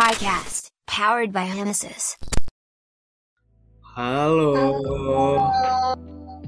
Highcast, 0.00 0.72
powered 0.88 1.28
by 1.28 1.44
Genesis. 1.52 2.16
Halo. 3.84 4.72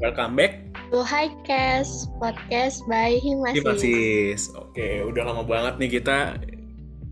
Welcome 0.01 0.41
back 0.41 0.73
to 0.89 1.05
Highcast, 1.05 2.09
podcast 2.17 2.81
by 2.89 3.21
Himasis. 3.21 3.61
Himasis. 3.61 4.41
Oke, 4.57 5.05
udah 5.05 5.29
lama 5.29 5.45
banget 5.45 5.85
nih 5.85 6.01
kita 6.01 6.41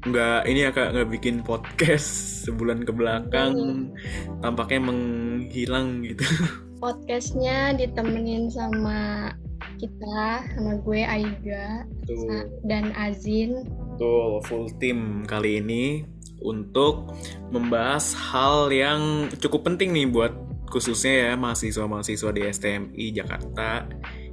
nggak 0.08 0.48
ini 0.48 0.64
ya 0.64 0.72
kak 0.72 0.96
nggak 0.96 1.12
bikin 1.12 1.44
podcast 1.44 2.08
sebulan 2.48 2.88
ke 2.88 2.92
belakang 2.96 3.52
hmm. 3.52 4.40
tampaknya 4.40 4.80
menghilang 4.80 6.00
gitu 6.08 6.24
podcastnya 6.80 7.76
ditemenin 7.76 8.48
sama 8.48 9.28
kita 9.76 10.40
sama 10.56 10.80
gue 10.80 11.04
Aiga 11.04 11.84
Tuh. 12.08 12.48
dan 12.64 12.96
Azin 12.96 13.68
tuh 14.00 14.40
full 14.48 14.72
team 14.80 15.28
kali 15.28 15.60
ini 15.60 16.08
untuk 16.40 17.12
membahas 17.52 18.16
hal 18.16 18.72
yang 18.72 19.28
cukup 19.40 19.68
penting 19.68 19.92
nih 19.92 20.08
buat 20.08 20.32
khususnya 20.70 21.30
ya 21.30 21.32
mahasiswa-mahasiswa 21.36 22.30
di 22.30 22.42
STMI 22.46 23.06
Jakarta 23.12 23.84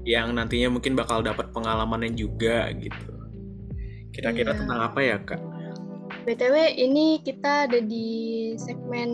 yang 0.07 0.31
nantinya 0.37 0.71
mungkin 0.71 0.95
bakal 0.95 1.19
dapat 1.19 1.51
pengalamannya 1.51 2.15
juga 2.15 2.71
gitu. 2.77 3.11
Kira-kira 4.15 4.55
iya. 4.55 4.59
tentang 4.63 4.79
apa 4.79 4.99
ya 5.03 5.17
kak? 5.19 5.41
BTW 6.23 6.55
ini 6.79 7.19
kita 7.23 7.67
ada 7.67 7.79
di 7.83 8.07
segmen 8.55 9.09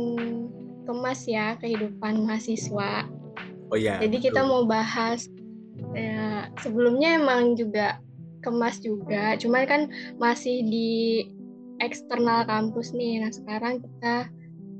kemas 0.85 1.25
ya 1.25 1.57
kehidupan 1.57 2.27
mahasiswa. 2.27 3.09
Oh 3.73 3.77
ya. 3.79 3.97
Jadi 4.03 4.21
betul. 4.21 4.25
kita 4.29 4.41
mau 4.45 4.63
bahas 4.67 5.25
ya, 5.97 6.51
sebelumnya 6.61 7.17
emang 7.17 7.57
juga 7.57 7.97
kemas 8.43 8.83
juga, 8.83 9.39
cuman 9.39 9.63
kan 9.65 9.81
masih 10.19 10.61
di 10.67 10.91
eksternal 11.85 12.47
kampus 12.47 12.95
nih. 12.95 13.23
Nah 13.23 13.31
sekarang 13.31 13.83
kita 13.83 14.31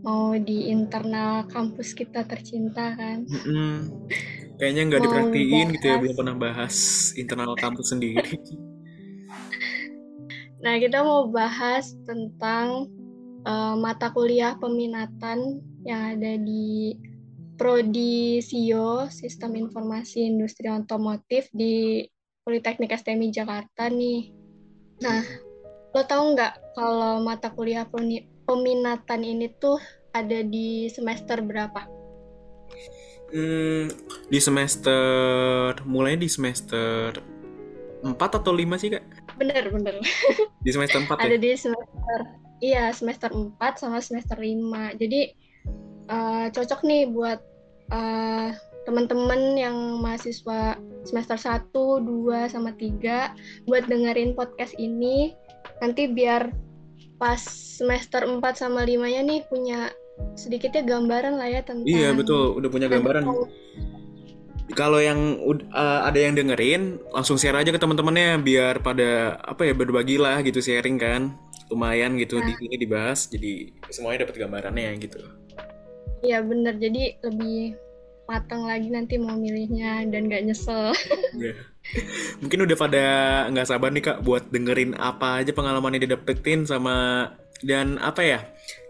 mau 0.03 0.36
di 0.36 0.67
internal 0.72 1.47
kampus 1.47 1.95
kita 1.95 2.28
tercinta 2.28 2.95
kan. 2.95 3.23
Mm 3.23 3.41
-hmm. 3.44 3.73
Kayaknya 4.59 4.81
nggak 4.88 5.02
diperhatiin 5.08 5.67
gitu 5.80 5.86
ya 5.88 5.95
belum 6.00 6.16
pernah 6.16 6.36
bahas 6.36 6.75
internal 7.19 7.55
kampus 7.59 7.91
sendiri. 7.91 8.36
Nah, 10.63 10.80
kita 10.80 11.03
mau 11.03 11.28
bahas 11.28 11.91
tentang 12.08 12.88
uh, 13.44 13.75
mata 13.75 14.16
kuliah 14.16 14.56
peminatan 14.56 15.59
yang 15.83 16.16
ada 16.16 16.39
di 16.39 16.95
Prodi 17.59 18.39
SIO, 18.39 19.11
Sistem 19.11 19.59
Informasi 19.59 20.23
Industri 20.23 20.72
Otomotif 20.72 21.52
di 21.52 22.08
Politeknik 22.47 22.95
STMI 22.95 23.28
Jakarta 23.35 23.91
nih. 23.91 24.31
Nah, 25.03 25.19
lo 25.94 26.02
tau 26.09 26.33
nggak 26.33 26.73
kalau 26.73 27.22
mata 27.22 27.53
kuliah 27.53 27.86
peminatan 28.49 29.22
ini 29.22 29.49
tuh 29.61 29.77
ada 30.13 30.41
di 30.41 30.89
semester 30.89 31.41
berapa? 31.41 31.85
Hmm, 33.33 33.89
di 34.30 34.38
semester, 34.38 35.73
mulai 35.89 36.17
di 36.17 36.30
semester 36.30 37.17
4 38.05 38.13
atau 38.13 38.53
5 38.53 38.77
sih, 38.77 38.94
Kak? 38.94 39.23
bener 39.38 39.66
bener 39.73 39.95
di 40.66 40.72
semester 40.72 41.02
4 41.02 41.17
ya? 41.17 41.23
ada 41.25 41.38
di 41.38 41.50
semester 41.58 42.19
iya 42.61 42.83
semester 42.94 43.30
4 43.33 43.57
sama 43.81 43.97
semester 44.00 44.38
5 44.38 45.02
jadi 45.02 45.22
uh, 46.09 46.45
cocok 46.53 46.81
nih 46.85 47.09
buat 47.09 47.39
uh, 47.89 48.50
teman-teman 48.83 49.55
yang 49.55 50.03
mahasiswa 50.03 50.75
semester 51.07 51.39
1, 51.39 51.72
2, 51.72 52.52
sama 52.52 52.75
3 52.75 53.67
buat 53.67 53.83
dengerin 53.88 54.35
podcast 54.35 54.75
ini 54.75 55.31
nanti 55.84 56.08
biar 56.08 56.48
pas 57.20 57.44
semester 57.44 58.23
4 58.23 58.39
sama 58.56 58.88
5 58.88 59.03
nya 59.03 59.22
nih 59.28 59.44
punya 59.52 59.92
sedikitnya 60.40 60.88
gambaran 60.88 61.35
lah 61.35 61.50
ya 61.52 61.62
tentang 61.66 61.84
Iya 61.84 62.16
betul, 62.16 62.56
udah 62.56 62.69
punya 62.72 62.88
gambaran. 62.88 63.28
Kalau 64.74 64.97
yang 65.03 65.38
uh, 65.75 66.07
ada 66.07 66.18
yang 66.18 66.40
dengerin 66.40 67.03
langsung 67.12 67.35
share 67.35 67.59
aja 67.59 67.69
ke 67.69 67.78
teman-temannya 67.78 68.40
biar 68.40 68.80
pada 68.80 69.38
apa 69.44 69.68
ya 69.68 69.75
berbagi 69.75 70.16
lah 70.16 70.40
gitu 70.40 70.63
sharing 70.63 70.96
kan. 70.96 71.35
Lumayan 71.68 72.16
gitu 72.16 72.40
nah. 72.40 72.47
di 72.47 72.53
sini 72.57 72.75
dibahas 72.80 73.28
jadi 73.28 73.74
semuanya 73.91 74.24
dapat 74.25 74.36
gambarannya 74.40 74.90
gitu. 75.03 75.19
Iya 76.24 76.40
bener. 76.41 76.80
Jadi 76.80 77.19
lebih 77.22 77.75
matang 78.30 78.63
lagi 78.63 78.88
nanti 78.88 79.19
mau 79.19 79.36
milihnya 79.36 80.07
dan 80.07 80.31
gak 80.31 80.47
nyesel. 80.47 80.96
Yeah. 81.36 81.72
Mungkin 82.41 82.59
udah 82.66 82.77
pada 82.79 83.05
nggak 83.51 83.67
sabar 83.67 83.89
nih 83.91 84.03
kak 84.03 84.19
buat 84.23 84.49
dengerin 84.49 84.95
apa 84.97 85.44
aja 85.44 85.51
pengalaman 85.51 85.99
yang 85.99 86.09
didapetin 86.09 86.63
sama 86.63 87.27
dan 87.63 87.95
apa 87.99 88.21
ya 88.23 88.39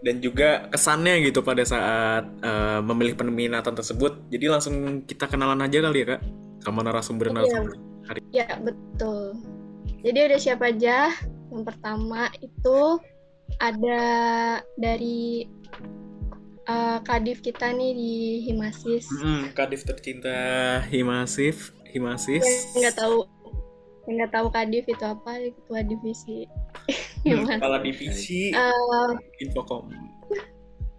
dan 0.01 0.19
juga 0.19 0.67
kesannya 0.69 1.21
gitu 1.29 1.45
pada 1.45 1.61
saat 1.63 2.25
uh, 2.41 2.81
memilih 2.81 3.17
peminatan 3.17 3.73
tersebut. 3.77 4.27
Jadi 4.33 4.45
langsung 4.49 5.05
kita 5.05 5.29
kenalan 5.29 5.61
aja 5.61 5.79
kali 5.83 6.05
ya 6.05 6.17
kak 6.17 6.21
sama 6.63 6.79
narasumber 6.81 7.29
iya. 7.29 7.33
narasumber 7.33 7.73
hari 8.07 8.21
ya 8.33 8.47
betul. 8.59 9.37
Jadi 10.03 10.19
ada 10.19 10.37
siapa 10.39 10.71
aja? 10.71 11.11
Yang 11.53 11.63
pertama 11.69 12.27
itu 12.43 12.79
ada 13.61 14.03
dari 14.75 15.47
uh, 16.67 16.99
kadif 17.05 17.39
kita 17.39 17.71
nih 17.71 17.91
di 17.95 18.13
Himasis. 18.49 19.07
Hmm, 19.21 19.53
kadif 19.55 19.87
tercinta 19.87 20.81
Himasis 20.91 21.71
Himasis. 21.93 22.73
Nggak 22.73 22.97
tahu 22.97 23.29
yang 24.03 24.15
nggak 24.19 24.31
tahu 24.35 24.47
kadif 24.51 24.83
itu 24.83 25.05
apa 25.05 25.31
ketua 25.47 25.79
divisi 25.79 26.43
kepala 27.23 27.79
divisi 27.79 28.51
uh, 28.51 29.15
infokom 29.39 29.87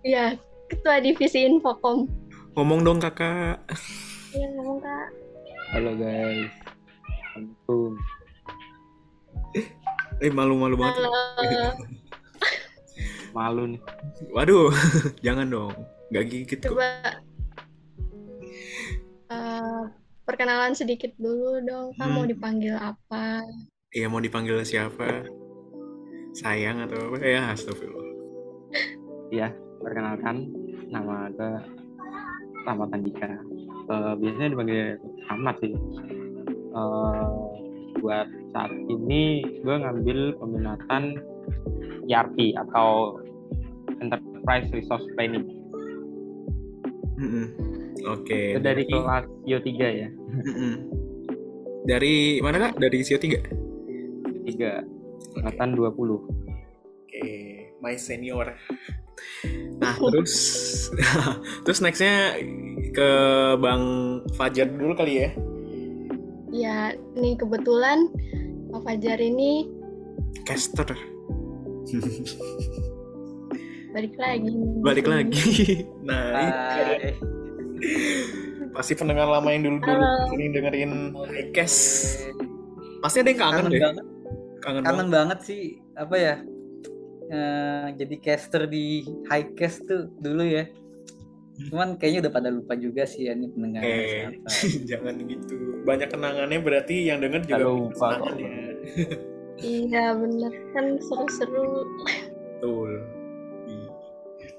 iya 0.00 0.40
ketua 0.72 1.04
divisi 1.04 1.44
infokom 1.44 2.08
ngomong 2.56 2.80
dong 2.86 2.98
kakak. 3.02 3.60
Iya 4.30 4.46
ngomong 4.56 4.78
kak. 4.78 5.08
Halo 5.74 5.90
guys. 5.98 6.54
Assalamualaikum 7.34 7.92
eh 10.22 10.30
malu 10.30 10.54
malu 10.54 10.78
banget. 10.78 11.02
Halo. 11.02 11.10
malu 13.36 13.62
nih. 13.74 13.80
Waduh 14.30 14.70
jangan 15.26 15.50
dong. 15.50 15.74
Nggak 16.14 16.24
gitu 16.30 16.54
coba. 16.70 17.18
Uh, 19.28 19.90
perkenalan 20.24 20.72
sedikit 20.72 21.12
dulu 21.20 21.60
dong. 21.62 21.92
Kamu 21.96 22.08
hmm. 22.08 22.16
mau 22.16 22.26
dipanggil 22.26 22.74
apa? 22.76 23.44
Iya, 23.94 24.06
mau 24.10 24.18
dipanggil 24.18 24.58
siapa? 24.66 25.28
Sayang 26.34 26.82
atau 26.88 27.14
apa? 27.14 27.16
Ya, 27.22 27.54
astagfirullah. 27.54 28.10
Iya, 29.30 29.54
perkenalkan 29.78 30.50
nama 30.90 31.30
gue 31.30 31.52
Rahmat 32.64 32.90
Andika. 32.90 33.30
Uh, 33.86 34.16
biasanya 34.18 34.56
dipanggil 34.56 34.98
Ahmad 35.30 35.54
sih. 35.62 35.76
Uh, 36.74 37.30
buat 38.02 38.26
saat 38.50 38.72
ini 38.90 39.46
gue 39.62 39.76
ngambil 39.78 40.34
peminatan 40.42 41.22
ERP 42.10 42.58
atau 42.66 43.20
Enterprise 44.02 44.68
Resource 44.74 45.06
Planning. 45.14 45.46
Mm 47.14 47.28
-hmm. 47.30 47.46
Oke. 48.10 48.26
Okay, 48.26 48.46
dari, 48.58 48.84
dari 48.84 48.92
kelas 48.92 49.24
Sio 49.46 49.58
3 49.62 50.00
ya. 50.00 50.08
dari 51.90 52.42
mana 52.42 52.56
kak? 52.68 52.72
Dari 52.82 52.98
Sio 53.06 53.18
3? 53.18 54.50
3. 54.50 55.40
Angkatan 55.40 55.68
okay. 55.74 55.78
20. 55.78 55.94
Oke, 55.94 56.26
okay. 57.08 57.42
my 57.80 57.94
senior. 57.96 58.54
Nah, 59.78 59.94
terus 59.98 60.34
terus 61.64 61.78
nextnya 61.82 62.38
ke 62.94 63.08
Bang 63.58 63.84
Fajar 64.38 64.70
dulu 64.70 64.94
kali 64.94 65.24
ya. 65.24 65.30
Ya, 66.54 66.78
nih 67.18 67.34
kebetulan 67.34 68.10
Bang 68.70 68.82
Fajar 68.86 69.18
ini 69.18 69.66
caster. 70.46 70.86
Balik 73.94 74.14
lagi. 74.18 74.50
Balik 74.82 75.06
lagi. 75.06 75.46
Nah, 76.08 76.24
Hai. 76.36 77.16
pasti 78.74 78.92
pendengar 78.98 79.30
lama 79.30 79.48
yang 79.54 79.62
dulu 79.70 79.78
dulu 79.80 80.04
sering 80.34 80.50
dengerin 80.52 80.92
Highcast 81.14 81.78
pasti 82.98 83.22
ada 83.22 83.30
yang 83.30 83.40
kangen, 83.40 83.56
kangen 83.56 83.70
deh. 83.70 83.80
banget. 83.80 84.04
kangen, 84.58 84.82
kangen 84.82 84.96
banget. 84.98 85.14
banget 85.14 85.38
sih 85.46 85.62
apa 85.94 86.16
ya 86.18 86.34
uh, 87.30 87.86
jadi 87.94 88.14
caster 88.18 88.62
di 88.66 89.06
Highcast 89.30 89.86
tuh 89.86 90.10
dulu 90.18 90.42
ya. 90.42 90.66
Cuman 91.70 91.94
kayaknya 92.02 92.26
udah 92.26 92.32
pada 92.34 92.50
lupa 92.50 92.74
juga 92.74 93.06
sih 93.06 93.30
ya 93.30 93.32
ini 93.38 93.46
pendengar 93.46 93.80
eh, 93.86 94.42
jangan 94.90 95.14
gitu. 95.22 95.54
Banyak 95.86 96.08
kenangannya 96.10 96.58
berarti 96.58 97.08
yang 97.08 97.22
denger 97.22 97.46
juga 97.46 97.64
lupa 97.64 98.10
iya 99.62 100.12
bener. 100.18 100.52
Kan 100.74 100.98
seru-seru. 100.98 101.86
Betul 102.58 103.13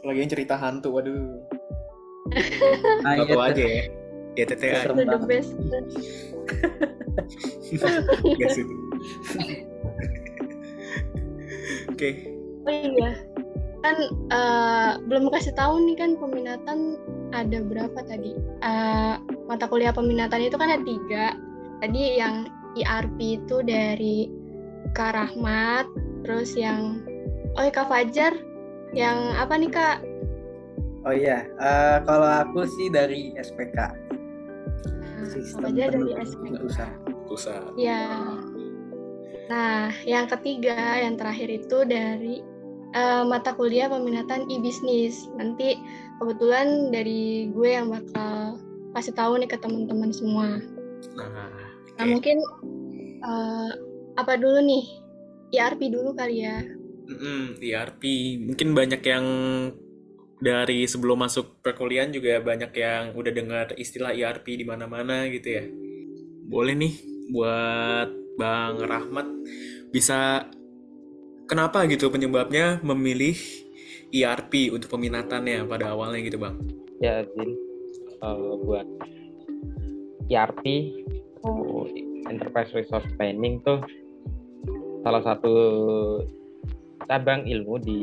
lagi 0.05 0.19
yang 0.21 0.31
cerita 0.31 0.55
hantu 0.55 0.93
waduh 0.93 1.41
nah, 3.05 3.21
Satu 3.21 3.37
iya, 3.37 3.49
aja 3.53 3.63
ya. 3.63 3.83
Ya 4.35 4.43
TTA. 4.51 4.91
The 4.91 5.19
best. 5.23 5.55
Itu. 7.71 7.87
Oke. 11.95 12.09
Oh 12.65 12.73
iya. 12.73 13.15
kan 13.85 13.97
eh, 14.33 14.91
belum 15.05 15.29
kasih 15.29 15.53
tahu 15.53 15.77
nih 15.85 15.93
kan 15.93 16.17
peminatan 16.17 16.97
ada 17.29 17.61
berapa 17.61 18.01
tadi 18.01 18.33
Eh, 18.65 19.15
mata 19.45 19.69
kuliah 19.69 19.93
peminatan 19.93 20.41
itu 20.41 20.57
kan 20.57 20.73
ada 20.73 20.81
tiga 20.81 21.37
tadi 21.85 22.17
yang 22.17 22.49
IRP 22.73 23.45
itu 23.45 23.61
dari 23.61 24.25
Kak 24.97 25.13
Rahmat 25.13 25.85
terus 26.25 26.57
yang 26.57 27.05
oh 27.53 27.69
Kak 27.69 27.85
Fajar 27.85 28.33
yang 28.95 29.35
apa 29.35 29.53
nih 29.59 29.69
Kak 29.69 29.97
Oh 31.05 31.13
iya, 31.13 31.45
eh, 31.61 31.97
kalau 32.01 32.25
aku 32.25 32.65
sih 32.65 32.89
dari 32.89 33.29
SPK, 33.37 33.77
Nah, 33.77 33.93
Kak 35.21 35.29
Sistem 35.29 35.69
Fajar 35.69 35.93
dari 35.93 36.01
Pendukung 36.01 36.25
SPK 36.25 36.41
Keputusan. 36.49 36.91
Pusat. 37.29 37.61
Ya. 37.77 38.01
Nah, 39.45 39.93
yang 40.01 40.25
ketiga, 40.25 40.97
yang 40.97 41.13
terakhir 41.13 41.45
itu 41.53 41.85
dari 41.85 42.41
eh, 42.97 43.21
mata 43.21 43.53
kuliah 43.53 43.85
peminatan 43.85 44.49
e-bisnis. 44.49 45.29
Nanti 45.37 45.77
kebetulan 46.17 46.89
dari 46.89 47.53
gue 47.53 47.69
yang 47.69 47.93
bakal 47.93 48.57
kasih 48.97 49.13
tahu 49.13 49.37
nih 49.37 49.49
ke 49.53 49.61
teman-teman 49.61 50.09
semua. 50.09 50.57
Nah, 51.13 51.29
Nah, 52.01 52.01
oke. 52.01 52.09
mungkin 52.09 52.37
eh, 53.21 53.71
apa 54.17 54.33
dulu 54.41 54.57
nih? 54.57 54.85
IRP 55.53 55.93
dulu 55.93 56.17
kali 56.17 56.49
ya. 56.49 56.65
Mm-mm, 57.05 57.61
ERP. 57.61 58.03
Mungkin 58.41 58.73
banyak 58.73 59.01
yang 59.05 59.25
dari 60.41 60.83
sebelum 60.85 61.25
masuk 61.25 61.63
perkuliahan 61.63 62.11
juga 62.11 62.43
banyak 62.43 62.71
yang 62.75 63.03
udah 63.15 63.31
dengar 63.31 63.65
istilah 63.79 64.11
ERP 64.11 64.61
di 64.61 64.65
mana-mana 64.67 65.29
gitu 65.31 65.47
ya. 65.47 65.63
Boleh 66.45 66.75
nih 66.75 66.93
buat 67.31 68.09
Bang 68.35 68.83
Rahmat 68.83 69.27
bisa 69.95 70.45
kenapa 71.47 71.87
gitu 71.87 72.11
penyebabnya 72.11 72.83
memilih 72.83 73.37
ERP 74.11 74.69
untuk 74.75 74.91
peminatannya 74.91 75.65
pada 75.65 75.95
awalnya 75.95 76.19
gitu 76.21 76.37
Bang? 76.37 76.61
Ya, 76.99 77.23
Zin, 77.23 77.51
eh, 78.21 78.55
buat 78.65 78.87
ERP 80.27 80.63
atau 81.45 81.85
Enterprise 82.25 82.73
Resource 82.73 83.07
Planning 83.15 83.61
tuh 83.61 83.79
salah 85.05 85.21
satu 85.21 85.53
cabang 87.05 87.45
ilmu 87.45 87.75
di 87.81 88.01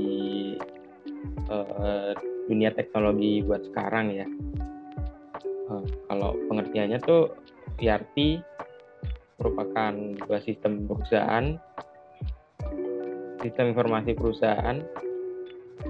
eh, 1.50 2.12
dunia 2.46 2.70
teknologi 2.74 3.42
buat 3.42 3.62
sekarang 3.70 4.06
ya. 4.14 4.26
Eh, 5.72 5.84
kalau 6.10 6.34
pengertiannya 6.50 6.98
tuh 7.02 7.32
ERP 7.78 8.42
merupakan 9.42 9.92
sebuah 10.22 10.42
sistem 10.46 10.86
perusahaan, 10.86 11.58
sistem 13.42 13.74
informasi 13.74 14.14
perusahaan, 14.14 14.78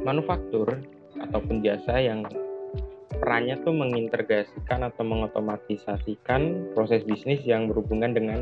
manufaktur 0.01 0.81
ataupun 1.21 1.61
jasa 1.61 2.01
yang 2.01 2.25
perannya 3.21 3.61
tuh 3.61 3.77
mengintegrasikan 3.77 4.89
atau 4.89 5.05
mengotomatisasikan 5.05 6.73
proses 6.73 7.05
bisnis 7.05 7.45
yang 7.45 7.69
berhubungan 7.69 8.17
dengan 8.17 8.41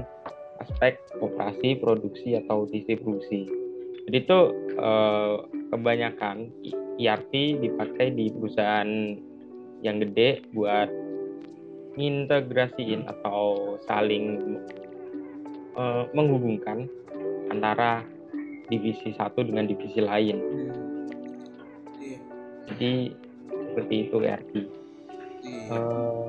aspek 0.62 1.00
operasi, 1.18 1.76
produksi 1.76 2.38
atau 2.38 2.64
distribusi. 2.70 3.59
Jadi 4.08 4.16
itu 4.24 4.40
eh, 4.78 5.36
kebanyakan 5.70 6.36
ERP 7.00 7.32
dipakai 7.60 8.12
di 8.12 8.32
perusahaan 8.32 8.90
yang 9.80 9.96
gede 10.04 10.44
buat 10.52 10.88
integrasiin 11.96 13.08
atau 13.08 13.76
saling 13.84 14.58
eh, 15.76 16.04
menghubungkan 16.12 16.86
antara 17.50 18.04
divisi 18.70 19.10
satu 19.18 19.42
dengan 19.42 19.66
divisi 19.66 19.98
lain. 19.98 20.38
Iya. 21.98 22.18
Jadi 22.70 22.92
seperti 23.50 23.94
itu 24.06 24.16
ERP. 24.22 24.52
Eh, 25.70 26.24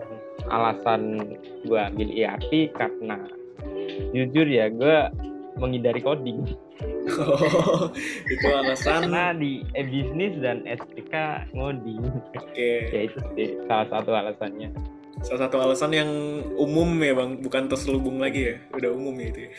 alasan 0.50 1.35
gue 1.65 1.79
ambil 1.79 2.09
ERP 2.09 2.74
karena 2.74 3.21
jujur 4.12 4.47
ya 4.50 4.67
gue 4.74 4.97
menghindari 5.62 6.01
coding 6.01 6.41
Oh, 7.12 7.89
itu 8.25 8.45
alasan. 8.48 9.10
karena 9.10 9.33
di 9.33 9.66
e-business 9.74 10.38
dan 10.39 10.63
SPK 10.63 11.13
ngoding 11.51 12.01
Oke. 12.33 12.72
ya 12.88 13.01
itu 13.06 13.19
sih 13.36 13.50
salah 13.66 13.88
satu 13.89 14.12
alasannya 14.12 14.69
Salah 15.22 15.45
satu 15.45 15.62
alasan 15.62 15.92
yang 15.92 16.10
umum 16.56 16.98
ya 16.98 17.13
Bang, 17.13 17.38
bukan 17.39 17.69
terselubung 17.69 18.18
lagi 18.18 18.42
ya. 18.42 18.56
Udah 18.74 18.89
umum 18.89 19.13
ya 19.16 19.28
itu 19.30 19.39
ya. 19.39 19.51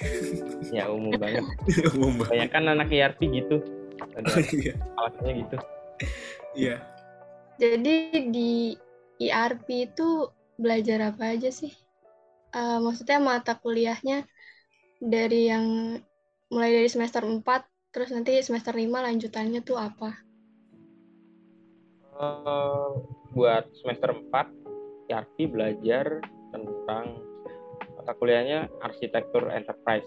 ya 0.73 0.85
umum 0.91 1.15
banget 1.15 1.45
umum 1.95 2.19
banget. 2.19 2.31
banyak 2.35 2.51
kan 2.51 2.65
anak 2.67 2.89
ERP 2.89 3.21
gitu 3.31 3.57
ada 4.15 4.27
Iya. 4.51 4.75
alasannya 4.97 5.33
gitu 5.47 5.57
Iya. 6.53 6.77
Jadi 7.57 7.95
di 8.29 8.53
IRP 9.19 9.67
itu 9.87 10.27
belajar 10.57 11.15
apa 11.15 11.31
aja 11.31 11.49
sih? 11.49 11.71
Eh, 12.51 12.79
maksudnya 12.79 13.17
mata 13.17 13.55
kuliahnya 13.55 14.27
dari 14.99 15.47
yang 15.47 15.67
mulai 16.53 16.85
dari 16.85 16.89
semester 16.93 17.25
4 17.25 17.41
terus 17.97 18.13
nanti 18.13 18.37
semester 18.45 18.77
5 18.77 18.85
lanjutannya 18.93 19.65
tuh 19.65 19.81
apa? 19.81 20.13
Eh, 22.21 22.91
buat 23.33 23.65
semester 23.81 24.13
4 24.13 25.09
ERP 25.09 25.49
belajar 25.49 26.21
tentang 26.53 27.25
mata 27.97 28.13
kuliahnya 28.21 28.69
arsitektur 28.85 29.49
enterprise. 29.49 30.05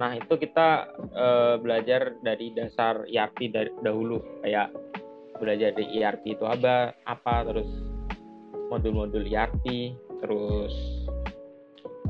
Nah, 0.00 0.16
itu 0.16 0.40
kita 0.40 0.88
eh, 1.12 1.54
belajar 1.60 2.16
dari 2.24 2.56
dasar 2.56 3.04
ERP 3.04 3.52
dari 3.52 3.68
dahulu 3.84 4.20
kayak 4.40 4.72
belajar 5.36 5.76
dari 5.76 6.00
ERP 6.00 6.40
itu 6.40 6.44
apa, 6.48 6.96
apa 7.04 7.44
terus 7.52 7.68
modul-modul 8.72 9.28
ERP, 9.28 9.92
terus 10.24 10.72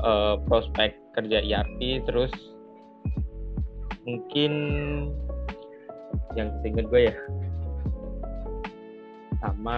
eh, 0.03 0.35
prospek 0.47 0.95
kerja 1.19 1.43
ERP, 1.43 2.07
terus 2.07 2.31
mungkin 4.07 4.51
yang 6.39 6.47
seingat 6.63 6.87
gue 6.87 7.11
ya. 7.11 7.15
Sama 9.43 9.77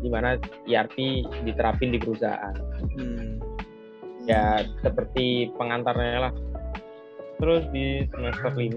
gimana 0.00 0.40
ERP 0.64 1.28
diterapin 1.44 1.92
di 1.92 2.00
perusahaan. 2.00 2.56
Hmm. 2.96 3.36
ya 4.28 4.60
seperti 4.84 5.48
pengantarnya 5.58 6.30
lah. 6.30 6.34
Terus 7.40 7.64
di 7.72 8.04
semester 8.12 8.52
5 8.52 8.76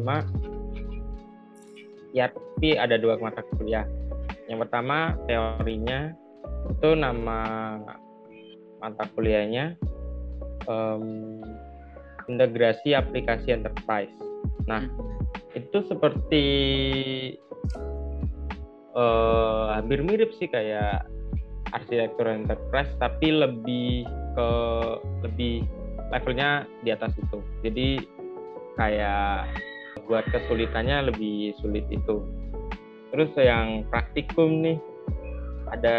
ERP 2.15 2.61
ada 2.79 2.95
dua 2.97 3.19
mata 3.19 3.43
kuliah. 3.53 3.85
Yang 4.47 4.59
pertama 4.67 5.15
teorinya 5.27 6.15
itu 6.71 6.95
nama 6.95 7.39
mata 8.79 9.03
kuliahnya 9.15 9.75
em, 10.67 11.03
integrasi 12.27 12.95
aplikasi 12.95 13.53
enterprise. 13.53 14.13
Nah 14.69 14.87
itu 15.53 15.85
seperti 15.85 16.45
eh, 18.95 19.65
hampir 19.73 20.01
mirip 20.01 20.33
sih 20.37 20.49
kayak 20.49 21.05
arsitektur 21.73 22.29
enterprise 22.29 22.89
tapi 23.01 23.33
lebih 23.33 24.05
ke 24.33 24.49
lebih 25.25 25.65
levelnya 26.13 26.69
di 26.85 26.89
atas 26.93 27.13
itu. 27.17 27.39
Jadi 27.65 27.87
kayak 28.77 29.49
buat 30.09 30.25
kesulitannya 30.29 31.13
lebih 31.13 31.57
sulit 31.61 31.85
itu. 31.89 32.21
Terus 33.13 33.29
yang 33.37 33.85
praktikum 33.93 34.65
nih 34.65 34.77
ada 35.69 35.97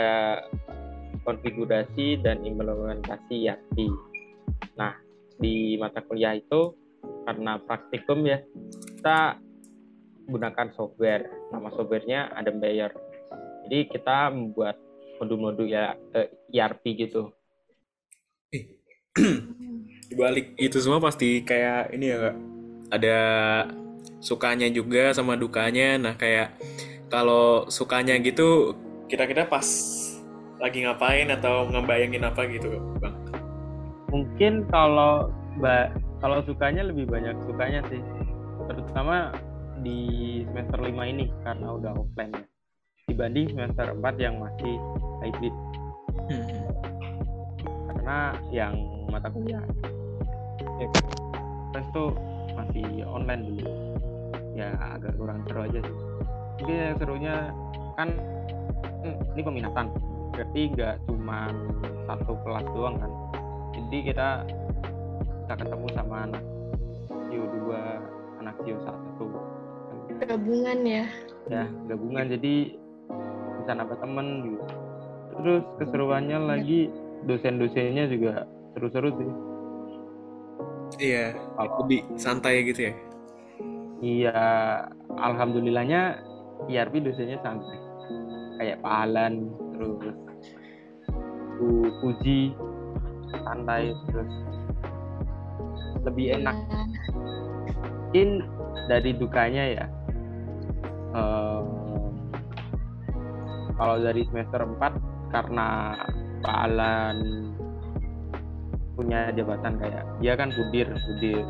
konfigurasi 1.25 2.21
dan 2.21 2.45
implementasi 2.45 3.49
YATI 3.49 4.15
nah 4.75 4.93
di 5.45 5.77
mata 5.77 6.01
kuliah 6.01 6.33
itu 6.33 6.73
karena 7.29 7.61
praktikum 7.61 8.25
ya 8.25 8.41
kita 8.97 9.37
gunakan 10.25 10.73
software 10.73 11.29
nama 11.53 11.69
softwarenya 11.69 12.33
Adam 12.33 12.57
Bayer 12.57 12.97
jadi 13.69 13.93
kita 13.93 14.33
membuat 14.33 14.81
modul-modul 15.21 15.69
ya 15.69 15.93
eh, 16.17 16.33
ERP 16.49 16.97
gitu 16.97 17.29
Di 20.05 20.15
balik 20.23 20.55
itu 20.61 20.77
semua 20.79 21.01
pasti 21.01 21.41
kayak 21.43 21.95
ini 21.97 22.13
ya 22.13 22.19
Kak. 22.29 22.37
Ada 22.93 23.19
sukanya 24.21 24.69
juga 24.69 25.17
sama 25.17 25.35
dukanya. 25.35 25.97
Nah, 25.97 26.15
kayak 26.15 26.55
kalau 27.09 27.67
sukanya 27.73 28.19
gitu 28.21 28.77
kira-kira 29.09 29.49
pas 29.49 29.67
lagi 30.61 30.85
ngapain 30.85 31.29
atau 31.29 31.69
ngebayangin 31.69 32.25
apa 32.25 32.47
gitu, 32.49 32.79
Bang? 33.01 33.24
Mungkin 34.15 34.63
kalau 34.71 35.35
ba- 35.59 35.91
kalau 36.23 36.39
sukanya 36.47 36.87
lebih 36.87 37.11
banyak 37.11 37.35
sukanya 37.51 37.83
sih. 37.91 37.99
Terutama 38.71 39.35
di 39.83 40.41
semester 40.47 40.79
5 40.79 41.03
ini 41.11 41.27
karena 41.43 41.75
udah 41.75 41.93
offline 41.99 42.31
ya. 42.31 42.47
Dibanding 43.11 43.47
semester 43.51 43.91
4 43.91 44.15
yang 44.23 44.39
masih 44.39 44.75
hybrid. 45.27 45.55
Karena 47.91 48.19
yang 48.55 48.75
mata 49.11 49.29
kuliah. 49.35 49.61
Ya, 50.79 50.89
tes 51.75 51.87
masih 52.55 52.87
online 53.05 53.43
dulu. 53.51 53.73
Ya 54.55 54.71
agak 54.79 55.19
kurang 55.19 55.43
seru 55.51 55.67
aja 55.67 55.83
sih. 55.83 55.97
Mungkin 56.63 56.77
yang 56.79 56.97
serunya 57.03 57.35
kan 57.99 58.09
ini 59.35 59.43
peminatan. 59.43 59.91
Berarti 60.33 60.61
nggak 60.71 60.95
cuma 61.11 61.51
satu 62.07 62.39
kelas 62.47 62.67
doang 62.73 62.97
kan 63.03 63.11
jadi 63.95 64.11
kita 64.11 64.29
kita 65.47 65.55
ketemu 65.55 65.87
sama 65.95 66.27
anak 66.27 66.43
Sio 67.31 67.47
2 67.47 68.43
anak 68.43 68.55
Sio 68.67 68.75
1 68.83 70.19
Gabungan 70.27 70.79
ya. 70.83 71.07
ya 71.47 71.65
gabungan. 71.87 72.27
Jadi 72.27 72.75
bisa 73.63 73.71
nambah 73.71 73.95
temen 74.03 74.27
gitu 74.51 74.67
terus 75.39 75.63
keseruannya 75.79 76.39
lagi 76.43 76.91
dosen-dosennya 77.23 78.11
juga 78.11 78.51
seru-seru 78.75 79.15
sih. 79.15 79.31
Iya, 80.99 81.39
kalau 81.55 81.87
lebih 81.87 82.03
santai 82.19 82.67
gitu 82.67 82.91
ya. 82.91 82.95
iya 84.03 84.43
alhamdulillahnya 85.23 86.19
IRP 86.67 86.99
dosennya 86.99 87.39
santai. 87.47 87.79
Kayak 88.59 88.83
Pak 88.83 88.95
Alan 89.07 89.55
terus 89.79 90.19
Bu 91.63 91.87
Puji 92.03 92.59
santai 93.43 93.91
terus 94.07 94.31
lebih 96.05 96.37
enak 96.37 96.55
Ya. 96.55 96.83
mungkin 98.15 98.29
dari 98.87 99.11
dukanya 99.17 99.65
ya 99.75 99.85
eh, 101.13 101.63
kalau 103.75 103.97
dari 103.99 104.23
semester 104.31 104.63
4 104.63 104.79
karena 105.35 105.99
Pak 106.45 106.59
Alan 106.69 107.17
punya 108.95 109.35
jabatan 109.35 109.75
kayak 109.83 110.05
dia 110.23 110.39
kan 110.39 110.55
budir 110.55 110.87
budir 110.87 111.43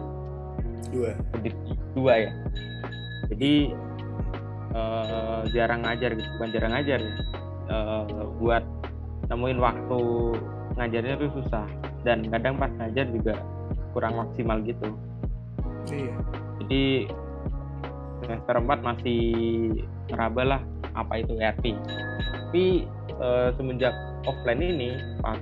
Dua. 0.89 1.13
budir 1.37 1.53
dua 1.93 2.15
ya 2.17 2.31
jadi 3.29 3.53
eh, 4.73 5.41
jarang 5.53 5.85
ngajar 5.85 6.15
gitu 6.15 6.29
bukan 6.39 6.51
jarang 6.53 6.73
ngajar 6.73 6.99
ya. 7.03 7.15
Eh, 7.65 8.05
buat 8.39 8.65
nemuin 9.29 9.59
waktu 9.59 10.01
ngajarnya 10.77 11.15
tuh 11.19 11.31
susah. 11.43 11.67
Dan 12.05 12.29
kadang 12.29 12.61
pas 12.61 12.71
ngajar 12.77 13.09
juga 13.09 13.35
kurang 13.95 14.19
maksimal 14.19 14.59
gitu. 14.67 14.91
Iya. 15.93 16.17
jadi 16.65 16.85
semester 18.25 18.57
4 18.57 18.81
masih 18.81 19.23
meraba 20.09 20.43
lah 20.57 20.63
apa 20.97 21.21
itu 21.21 21.37
ERP 21.37 21.77
tapi 22.55 22.89
eh, 23.21 23.49
semenjak 23.59 23.93
offline 24.25 24.63
ini 24.65 24.97
pas 25.21 25.37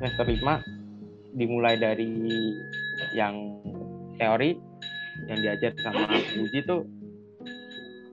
semester 0.00 0.24
5 0.24 1.36
dimulai 1.36 1.76
dari 1.76 2.08
yang 3.12 3.60
teori 4.16 4.56
yang 5.28 5.38
diajar 5.44 5.74
sama 5.84 6.08
Uji 6.38 6.62
tuh 6.64 6.86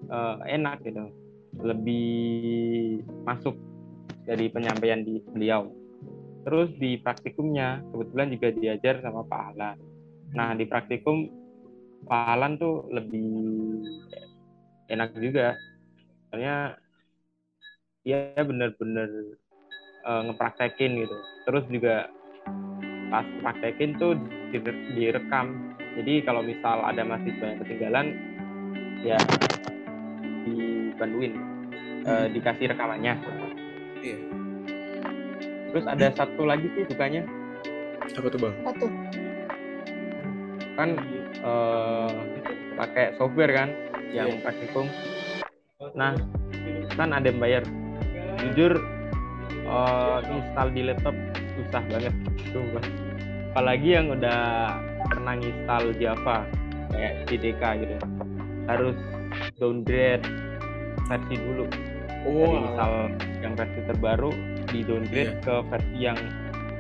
eh, 0.10 0.36
enak 0.60 0.84
gitu. 0.84 1.08
Lebih 1.56 3.00
masuk 3.24 3.56
dari 4.26 4.50
penyampaian 4.50 5.06
di 5.06 5.22
beliau 5.22 5.70
terus 6.46 6.70
di 6.78 6.98
praktikumnya 7.02 7.82
kebetulan 7.90 8.28
juga 8.34 8.48
diajar 8.54 9.02
sama 9.02 9.26
Pak 9.26 9.44
Alan 9.54 9.78
Nah 10.36 10.52
di 10.58 10.68
praktikum 10.68 11.30
Pak 12.06 12.26
Alan 12.38 12.60
tuh 12.60 12.86
lebih 12.92 13.32
enak 14.92 15.16
juga, 15.18 15.58
soalnya 16.30 16.78
dia 18.06 18.38
bener-bener 18.38 19.10
eh, 20.06 20.22
ngepraktekin 20.30 21.02
gitu. 21.02 21.18
Terus 21.50 21.66
juga 21.72 21.96
pas 23.10 23.26
praktekin 23.42 23.98
tuh 23.98 24.20
dire- 24.54 24.86
direkam. 24.94 25.74
Jadi 25.96 26.28
kalau 26.28 26.44
misal 26.44 26.84
ada 26.84 27.02
mahasiswa 27.08 27.46
yang 27.56 27.60
ketinggalan, 27.64 28.08
ya 29.02 29.18
dibantuin, 30.46 31.34
eh, 32.06 32.28
dikasih 32.36 32.70
rekamannya. 32.76 33.14
Iya. 34.06 34.18
Terus 35.74 35.86
ada 35.90 36.08
satu 36.14 36.46
lagi 36.46 36.70
sih 36.78 36.86
dukanya, 36.86 37.26
Apa 38.16 38.28
tuh 38.30 38.40
bang? 38.40 38.54
Apa 38.62 38.72
tuh? 38.78 38.92
kan 40.76 40.90
eh, 41.40 42.12
pakai 42.76 43.16
software 43.16 43.52
kan 43.56 43.70
yang 44.12 44.28
Iya. 44.30 44.44
praktikum. 44.44 44.86
Nah, 45.96 46.14
kan 46.94 47.10
ada 47.16 47.32
yang 47.32 47.40
bayar. 47.42 47.64
Jujur 48.46 48.78
eh, 49.66 50.20
install 50.30 50.70
di 50.76 50.82
laptop 50.86 51.16
susah 51.58 51.82
banget, 51.90 52.14
sumpah. 52.54 52.86
Apalagi 53.56 53.90
yang 53.96 54.12
udah 54.12 54.40
pernah 55.08 55.34
install 55.40 55.96
Java 55.96 56.44
kayak 56.92 57.24
JDK 57.26 57.64
gitu, 57.82 57.96
harus 58.68 58.96
downgrade 59.56 60.28
versi 61.08 61.36
dulu. 61.40 61.66
Jadi 62.26 62.58
misal 62.58 62.92
yang 63.46 63.54
versi 63.54 63.80
terbaru 63.86 64.32
di 64.74 64.80
downgrade 64.82 65.34
ke 65.46 65.56
versi 65.70 65.98
yang 66.02 66.18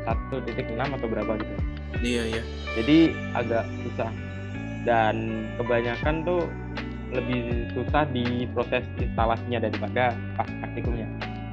1.6 0.06 0.74
atau 0.78 1.08
berapa 1.10 1.32
gitu. 1.42 1.56
Iya 2.04 2.24
iya. 2.28 2.44
jadi 2.76 2.98
agak 3.34 3.64
susah. 3.88 4.12
Dan 4.86 5.48
kebanyakan 5.58 6.22
tuh 6.28 6.46
lebih 7.10 7.72
susah 7.74 8.04
di 8.12 8.46
proses 8.52 8.84
instalasinya 9.00 9.64
daripada 9.66 10.14
pas 10.36 10.50
praktikumnya. 10.62 11.08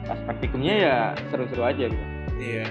Pas 0.04 0.18
praktikumnya 0.26 0.74
ya 0.74 0.96
seru-seru 1.30 1.62
aja 1.62 1.84
gitu. 1.88 2.06
Iya. 2.42 2.66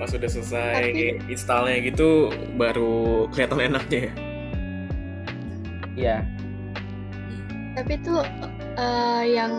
Pas 0.00 0.10
udah 0.10 0.30
selesai 0.30 0.74
Tapi- 0.74 1.20
installnya 1.30 1.78
gitu 1.84 2.32
baru 2.56 3.28
kelihatan 3.30 3.58
enaknya 3.70 4.00
ya. 4.08 4.12
iya. 5.94 6.16
Tapi 7.76 7.94
tuh 8.02 8.24
eh, 8.80 9.22
yang 9.36 9.52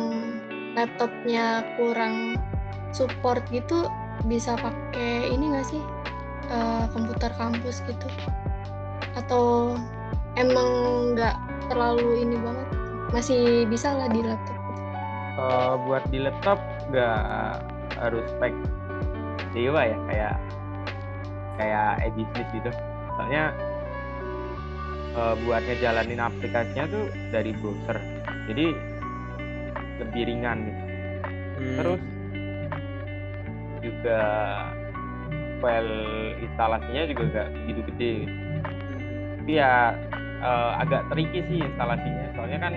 laptopnya 0.74 1.66
kurang 1.78 2.38
support 2.94 3.42
gitu 3.50 3.90
bisa 4.30 4.54
pakai 4.58 5.34
ini 5.34 5.54
nggak 5.54 5.68
sih 5.70 5.82
Eh, 6.52 6.86
komputer 6.92 7.32
kampus 7.40 7.80
gitu? 7.88 8.08
Atau 9.16 9.76
emang 10.36 10.70
nggak 11.16 11.36
terlalu 11.72 12.28
ini 12.28 12.36
banget? 12.36 12.68
Masih 13.16 13.64
bisa 13.72 13.96
lah 13.96 14.12
di 14.12 14.20
laptop. 14.22 14.58
Eh, 15.40 15.74
buat 15.88 16.04
di 16.12 16.20
laptop 16.20 16.60
nggak 16.92 17.20
harus 17.98 18.26
spek 18.36 18.54
dewa 19.54 19.86
ya 19.86 19.98
kayak 20.10 20.36
kayak 21.62 21.92
Smith 22.18 22.50
gitu 22.52 22.72
soalnya 23.16 23.54
eh, 25.14 25.34
buat 25.46 25.62
ngejalanin 25.64 26.20
aplikasinya 26.20 26.90
tuh 26.90 27.06
dari 27.30 27.54
browser 27.62 27.98
jadi 28.50 28.74
lebih 30.04 30.22
ringan 30.28 30.58
gitu. 30.68 30.84
Hmm. 31.54 31.78
terus 31.80 32.02
juga 33.84 34.22
file 35.60 35.96
instalasinya 36.44 37.04
juga 37.08 37.24
nggak 37.30 37.48
begitu 37.56 37.82
gede. 37.94 38.14
Tapi 39.40 39.52
ya 39.60 39.96
eh, 40.44 40.72
agak 40.84 41.02
tricky 41.12 41.40
sih 41.48 41.60
instalasinya. 41.64 42.26
Soalnya 42.36 42.60
kan 42.60 42.74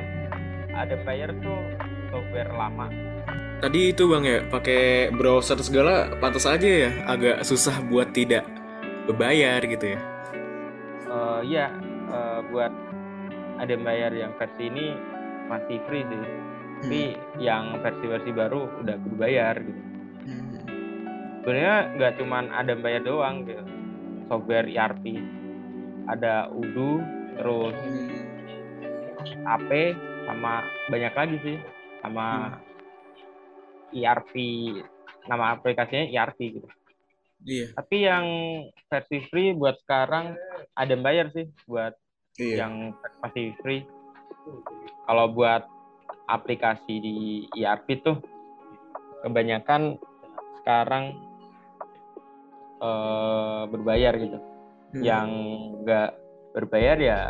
ada 0.77 0.95
player 1.03 1.31
tuh 1.43 1.59
software 2.11 2.51
lama. 2.55 2.87
Tadi 3.57 3.81
itu 3.91 4.05
bang 4.05 4.25
ya 4.25 4.39
pakai 4.53 5.09
browser 5.17 5.57
segala 5.65 6.13
pantas 6.21 6.45
aja 6.45 6.69
ya 6.69 6.91
agak 7.09 7.41
susah 7.43 7.81
buat 7.89 8.13
tidak 8.13 8.45
berbayar 9.09 9.65
gitu 9.65 9.97
ya. 9.97 10.01
Eh, 11.07 11.41
iya 11.49 11.67
eh, 12.13 12.41
buat 12.53 12.73
ada 13.57 13.75
bayar 13.81 14.13
yang 14.13 14.37
versi 14.37 14.69
ini 14.69 14.93
masih 15.49 15.81
free 15.89 16.05
sih 16.05 16.23
tapi 16.77 17.17
yang 17.41 17.81
versi-versi 17.81 18.31
baru 18.31 18.69
udah 18.85 18.97
berbayar 19.01 19.55
gitu. 19.59 19.83
Hmm. 20.27 20.59
sebenarnya 21.41 21.77
nggak 21.95 22.13
cuman 22.19 22.45
ada 22.51 22.75
bayar 22.75 23.03
doang 23.07 23.47
gitu. 23.47 23.63
Software 24.27 24.67
ERP 24.67 25.23
ada 26.11 26.51
Udo 26.51 26.99
terus 27.39 27.77
AP 29.47 29.71
sama 30.27 30.67
banyak 30.91 31.15
lagi 31.15 31.37
sih. 31.43 31.57
Sama 32.03 32.59
ERP 33.95 34.33
nama 35.27 35.55
aplikasinya 35.55 36.07
ERP 36.11 36.41
gitu. 36.61 36.69
Iya. 37.47 37.69
tapi 37.79 37.97
yang 38.03 38.27
versi 38.91 39.23
free 39.31 39.55
buat 39.55 39.79
sekarang 39.87 40.35
ada 40.75 40.95
bayar 40.99 41.31
sih 41.31 41.47
buat 41.69 41.95
Iya. 42.37 42.67
yang 42.67 42.93
masih 43.25 43.55
free. 43.65 43.85
Kalau 45.07 45.31
buat 45.31 45.65
aplikasi 46.27 46.95
di 46.97 47.17
ERP 47.53 48.03
tuh 48.03 48.19
kebanyakan 49.23 49.97
sekarang 50.61 51.15
eh, 52.77 53.63
berbayar 53.67 54.15
gitu 54.17 54.39
Hmm. 54.87 55.03
yang 55.03 55.29
nggak 55.83 56.15
berbayar 56.55 56.97
ya 56.97 57.21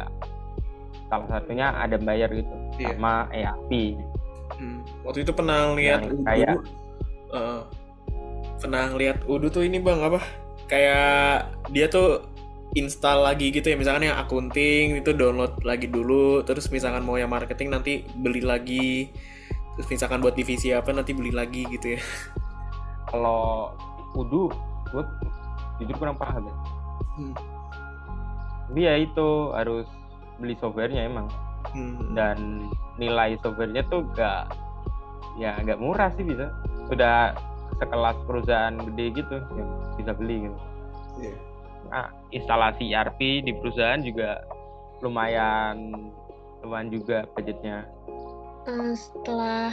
salah 1.09 1.27
satunya 1.31 1.73
ada 1.73 1.97
bayar 1.97 2.29
gitu 2.31 2.53
Iya. 2.77 2.95
sama 2.95 3.13
ERP 3.31 3.71
Hmm. 4.57 4.81
Waktu 5.03 5.27
itu 5.27 5.33
pernah 5.35 5.75
lihat 5.75 6.07
kayak- 6.23 6.63
eh, 7.33 7.61
pernah 8.57 8.87
lihat 8.95 9.27
Udu 9.27 9.51
tuh 9.51 9.67
ini 9.67 9.83
bang 9.83 9.99
apa? 10.01 10.23
Kayak 10.67 11.51
dia 11.75 11.87
tuh 11.87 12.23
install 12.77 13.25
lagi 13.25 13.49
gitu 13.51 13.73
ya. 13.73 13.77
Misalkan 13.81 14.07
yang 14.07 14.21
akunting 14.21 15.01
itu 15.01 15.11
download 15.17 15.57
lagi 15.65 15.89
dulu 15.89 16.45
terus 16.45 16.69
misalkan 16.69 17.03
mau 17.03 17.17
yang 17.17 17.33
marketing 17.33 17.73
nanti 17.73 18.05
beli 18.21 18.45
lagi. 18.45 19.11
Terus 19.77 19.89
misalkan 19.89 20.21
buat 20.21 20.37
divisi 20.37 20.73
apa 20.73 20.93
nanti 20.93 21.17
beli 21.17 21.33
lagi 21.33 21.65
gitu 21.73 21.97
ya. 21.97 22.01
Kalau 23.11 23.73
kudu 24.13 24.53
gue 24.93 25.03
jujur 25.83 25.97
kurang 25.97 26.17
paham 26.21 26.47
ya. 26.47 26.57
Hmm. 27.17 27.35
tapi 28.67 28.83
ya 28.83 28.99
itu 28.99 29.57
harus 29.57 29.89
beli 30.37 30.53
softwarenya 30.61 31.09
emang. 31.09 31.29
Hmm. 31.67 32.15
dan 32.15 32.71
nilai 32.95 33.35
softwarenya 33.43 33.83
tuh 33.91 34.07
gak 34.15 34.55
ya 35.37 35.57
nggak 35.61 35.81
murah 35.81 36.13
sih 36.15 36.25
bisa. 36.25 36.53
Sudah 36.89 37.37
sekelas 37.77 38.17
perusahaan 38.25 38.73
gede 38.93 39.07
gitu 39.21 39.37
yang 39.57 39.71
bisa 40.01 40.13
beli 40.17 40.49
gitu. 40.49 40.59
Iya. 41.25 41.37
Nah, 41.91 42.11
instalasi 42.35 42.91
ERP 42.93 43.47
di 43.47 43.53
perusahaan 43.57 44.03
juga 44.03 44.43
lumayan 45.05 45.93
lumayan 46.65 46.89
juga 46.91 47.29
budgetnya 47.37 47.87
Eh, 48.67 48.99
setelah 48.99 49.71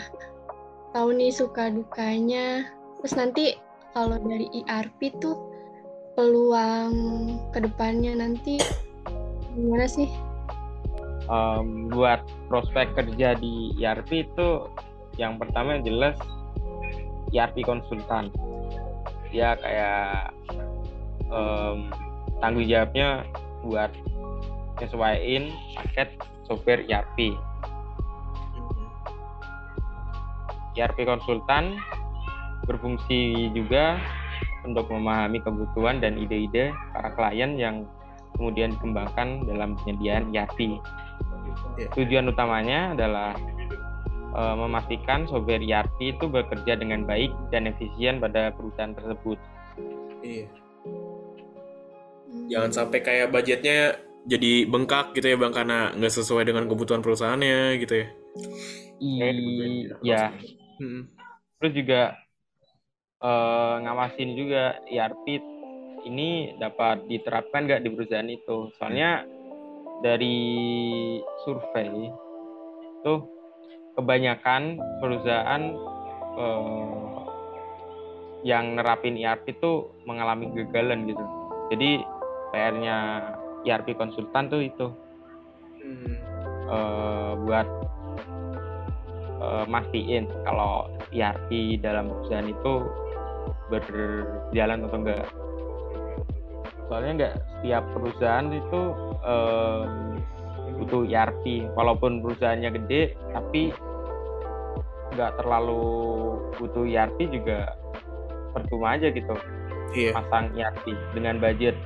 tahu 0.93 1.17
nih 1.17 1.33
suka 1.33 1.73
dukanya, 1.73 2.69
terus 3.01 3.17
nanti 3.17 3.57
kalau 3.97 4.21
dari 4.21 4.45
ERP 4.53 5.17
tuh 5.17 5.33
peluang 6.13 6.93
ke 7.49 7.65
depannya 7.65 8.13
nanti 8.21 8.61
gimana 9.57 9.89
sih? 9.89 10.05
Em, 11.25 11.89
buat 11.89 12.21
prospek 12.53 12.93
kerja 12.93 13.33
di 13.33 13.73
ERP 13.81 14.29
itu 14.29 14.69
yang 15.17 15.41
pertama 15.41 15.81
yang 15.81 15.83
jelas 15.89 16.17
ERP 17.33 17.65
konsultan 17.65 18.29
ya 19.33 19.57
kayak 19.57 20.37
em, 21.33 21.89
tanggung 22.43 22.67
jawabnya 22.67 23.23
buat 23.63 23.95
nyesuaiin 24.83 25.47
paket 25.79 26.19
software 26.43 26.83
ERP 26.91 27.39
ERP 30.75 31.07
konsultan 31.07 31.79
berfungsi 32.67 33.47
juga 33.55 33.95
untuk 34.67 34.91
memahami 34.91 35.39
kebutuhan 35.39 36.03
dan 36.03 36.19
ide-ide 36.19 36.75
para 36.91 37.15
klien 37.15 37.55
yang 37.55 37.87
kemudian 38.35 38.73
dikembangkan 38.73 39.45
dalam 39.45 39.77
penyediaan 39.83 40.33
ERP. 40.33 40.79
Iya. 41.77 41.87
Tujuan 41.93 42.31
utamanya 42.31 42.97
adalah 42.97 43.37
eh, 44.33 44.55
memastikan 44.57 45.29
software 45.29 45.61
ERP 45.61 46.17
itu 46.17 46.25
bekerja 46.25 46.79
dengan 46.79 47.05
baik 47.05 47.29
dan 47.53 47.69
efisien 47.69 48.17
pada 48.17 48.49
perusahaan 48.55 48.95
tersebut. 48.95 49.37
Iya. 50.23 50.62
Jangan 52.49 52.71
sampai 52.73 52.99
kayak 53.01 53.31
budgetnya 53.31 53.97
jadi 54.23 54.67
bengkak 54.67 55.11
gitu 55.19 55.35
ya 55.35 55.37
bang 55.39 55.51
karena 55.51 55.91
nggak 55.99 56.13
sesuai 56.15 56.47
dengan 56.47 56.67
kebutuhan 56.71 57.03
perusahaannya 57.03 57.75
gitu 57.83 57.93
ya 58.03 58.07
Iya, 59.03 60.31
Hmm. 60.79 61.05
terus 61.59 61.73
juga 61.75 62.01
eh, 63.23 63.75
ngawasin 63.83 64.35
juga 64.35 64.79
ERP 64.87 65.39
ini 66.03 66.55
dapat 66.59 67.07
diterapkan 67.07 67.67
nggak 67.67 67.83
di 67.83 67.89
perusahaan 67.93 68.27
itu. 68.27 68.73
Soalnya 68.79 69.23
dari 70.03 70.35
survei 71.47 72.11
tuh 73.03 73.27
kebanyakan 73.95 74.79
perusahaan 74.99 75.63
eh, 76.39 77.11
yang 78.43 78.75
nerapin 78.75 79.15
ERP 79.15 79.55
itu 79.55 79.93
mengalami 80.03 80.51
kegagalan 80.51 81.07
gitu. 81.07 81.23
Jadi 81.71 81.91
PR-nya 82.53 82.97
ERP 83.65 83.97
konsultan 83.97 84.47
tuh 84.47 84.61
itu 84.61 84.87
Hmm. 85.83 86.15
eh, 86.71 87.31
buat 87.43 87.67
eh, 89.43 89.65
mastiin 89.67 90.31
kalau 90.47 90.87
ERP 91.11 91.75
dalam 91.83 92.07
perusahaan 92.07 92.47
itu 92.47 92.73
berjalan 93.67 94.87
atau 94.87 94.97
enggak. 95.03 95.27
Soalnya 96.87 97.11
enggak 97.19 97.33
setiap 97.59 97.83
perusahaan 97.91 98.47
itu 98.47 98.81
eh, 99.27 99.83
butuh 100.79 101.03
ERP, 101.03 101.67
walaupun 101.75 102.23
perusahaannya 102.23 102.69
gede, 102.79 103.19
tapi 103.35 103.75
nggak 105.13 105.37
terlalu 105.37 105.83
butuh 106.57 106.85
ERP 106.89 107.29
juga 107.29 107.77
percuma 108.53 108.97
aja 108.97 109.13
gitu 109.13 109.35
iya 109.93 110.11
pasang 110.17 110.49
ERP 110.57 110.97
dengan 111.13 111.37
budget 111.37 111.77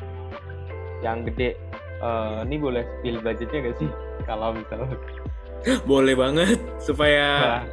yang 1.02 1.26
gede. 1.26 1.58
Eh, 1.98 2.38
ini 2.46 2.56
boleh 2.58 2.84
spill 3.00 3.18
budgetnya 3.20 3.60
nggak 3.66 3.78
sih? 3.78 3.90
Kalau 4.30 4.54
misalnya 4.54 4.98
boleh 5.84 6.14
banget 6.14 6.60
supaya 6.80 7.26
Nah, 7.28 7.64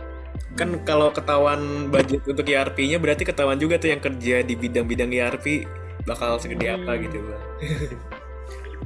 kan 0.57 0.71
kalau 0.83 1.11
ketahuan 1.11 1.93
budget 1.93 2.25
untuk 2.27 2.47
ERP-nya 2.47 2.99
berarti 2.99 3.23
ketahuan 3.23 3.61
juga 3.61 3.77
tuh 3.77 3.93
yang 3.93 4.01
kerja 4.01 4.41
di 4.41 4.55
bidang-bidang 4.55 5.13
ERP 5.13 5.67
bakal 6.03 6.41
segede 6.41 6.75
apa 6.75 6.95
Hmm. 6.97 7.03
gitu 7.07 7.19
bang 7.23 7.43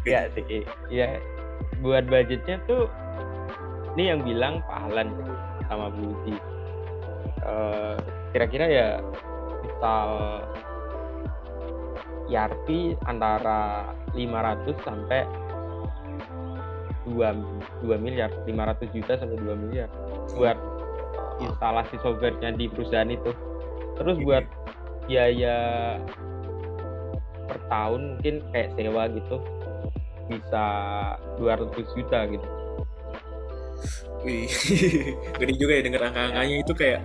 ya 0.13 0.21
sih 0.35 0.65
ya 0.89 1.21
buat 1.79 2.05
budgetnya 2.05 2.59
tuh 2.65 2.91
ini 3.97 4.13
yang 4.13 4.21
bilang 4.25 4.61
Pahlan 4.67 5.09
sama 5.65 5.89
Bu 5.89 6.13
Uci 6.13 6.35
Eh, 7.39 7.97
kira-kira 8.35 8.67
ya 8.69 8.89
misal 9.63 10.09
ERP 12.29 12.97
antara 13.09 13.89
500 14.19 14.75
sampai 14.83 15.23
2, 17.07 17.87
2 17.87 17.95
miliar. 18.03 18.31
500 18.43 18.91
juta 18.91 19.13
sampai 19.15 19.39
2 19.39 19.63
miliar. 19.63 19.89
Buat 20.35 20.59
instalasi 21.39 21.97
softwarenya 22.03 22.59
di 22.59 22.67
perusahaan 22.67 23.09
itu. 23.09 23.31
Terus 23.95 24.17
buat 24.23 24.45
biaya 25.07 25.57
per 27.49 27.59
tahun 27.71 28.19
mungkin 28.19 28.35
kayak 28.51 28.75
sewa 28.75 29.03
gitu. 29.15 29.37
Bisa 30.29 30.65
200 31.39 31.97
juta 31.97 32.19
gitu. 32.29 32.49
Wih, 34.27 34.51
gede 35.39 35.55
juga 35.55 35.73
ya 35.79 35.83
denger 35.87 36.03
angka-angkanya. 36.11 36.57
Itu 36.67 36.73
kayak 36.75 37.01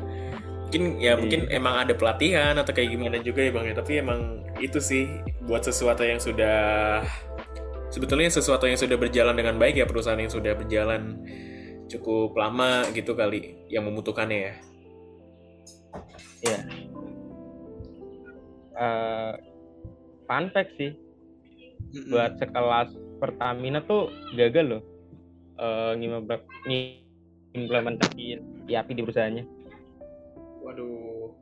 mungkin 0.74 0.98
ya 0.98 1.14
Iya. 1.14 1.22
mungkin 1.22 1.42
emang 1.54 1.76
ada 1.86 1.94
pelatihan 1.94 2.58
atau 2.58 2.74
kayak 2.74 2.90
gimana 2.90 3.22
juga 3.22 3.46
ya 3.46 3.52
bang 3.54 3.66
ya. 3.70 3.76
Tapi 3.78 3.92
emang 4.02 4.20
itu 4.58 4.82
sih 4.82 5.06
buat 5.46 5.62
sesuatu 5.62 6.02
yang 6.02 6.18
sudah 6.18 6.58
sebetulnya 7.94 8.34
sesuatu 8.34 8.66
yang 8.66 8.82
sudah 8.82 8.98
berjalan 8.98 9.38
dengan 9.38 9.62
baik 9.62 9.78
ya 9.78 9.86
perusahaan 9.86 10.18
yang 10.18 10.34
sudah 10.34 10.58
berjalan 10.58 11.22
cukup 11.86 12.34
lama 12.34 12.90
gitu 12.90 13.14
kali 13.14 13.54
yang 13.70 13.86
membutuhkannya 13.86 14.40
ya. 14.50 14.54
Ya 16.42 16.58
Eh, 18.74 19.34
fun 20.26 20.50
fact 20.50 20.74
sih 20.82 20.98
buat 22.10 22.42
sekelas 22.42 22.90
Pertamina 23.22 23.86
tuh 23.86 24.10
gagal 24.34 24.66
loh 24.66 24.82
ngimple- 25.94 26.50
ngimplementasiin 27.54 28.66
ERP 28.66 28.98
di 28.98 29.06
perusahaannya 29.06 29.46
Waduh. 30.64 31.36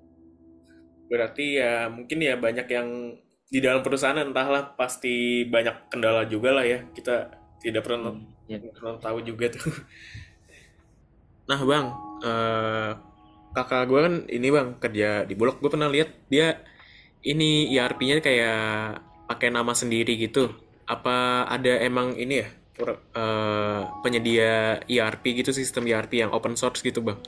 Berarti 1.06 1.62
ya 1.62 1.88
mungkin 1.88 2.18
ya 2.18 2.36
banyak 2.36 2.68
yang 2.68 2.90
di 3.52 3.60
dalam 3.60 3.84
perusahaan 3.86 4.18
entahlah 4.18 4.74
pasti 4.74 5.46
banyak 5.46 5.92
kendala 5.94 6.26
juga 6.26 6.50
lah 6.58 6.66
ya. 6.66 6.82
Kita 6.92 7.30
tidak 7.62 7.86
pernah 7.86 8.18
ya. 8.50 8.58
pernah 8.58 8.98
tahu 8.98 9.22
juga 9.22 9.54
tuh. 9.54 9.70
Nah 11.50 11.60
bang, 11.68 11.88
eh, 12.24 12.92
kakak 13.52 13.84
gue 13.92 14.00
kan 14.00 14.16
ini 14.32 14.48
bang 14.50 14.68
kerja 14.80 15.28
di 15.28 15.34
Bulog. 15.36 15.60
Gue 15.60 15.68
pernah 15.68 15.92
lihat 15.92 16.10
dia 16.32 16.64
ini 17.22 17.70
ERP-nya 17.76 18.24
kayak 18.24 19.04
pakai 19.28 19.52
nama 19.52 19.76
sendiri 19.76 20.16
gitu. 20.16 20.48
Apa 20.88 21.46
ada 21.52 21.76
emang 21.84 22.16
ini 22.16 22.42
ya 22.42 22.48
eh, 22.88 23.82
penyedia 24.00 24.80
ERP 24.88 25.44
gitu 25.44 25.52
sistem 25.52 25.86
ERP 25.92 26.24
yang 26.24 26.32
open 26.32 26.56
source 26.56 26.80
gitu 26.82 27.04
bang? 27.04 27.20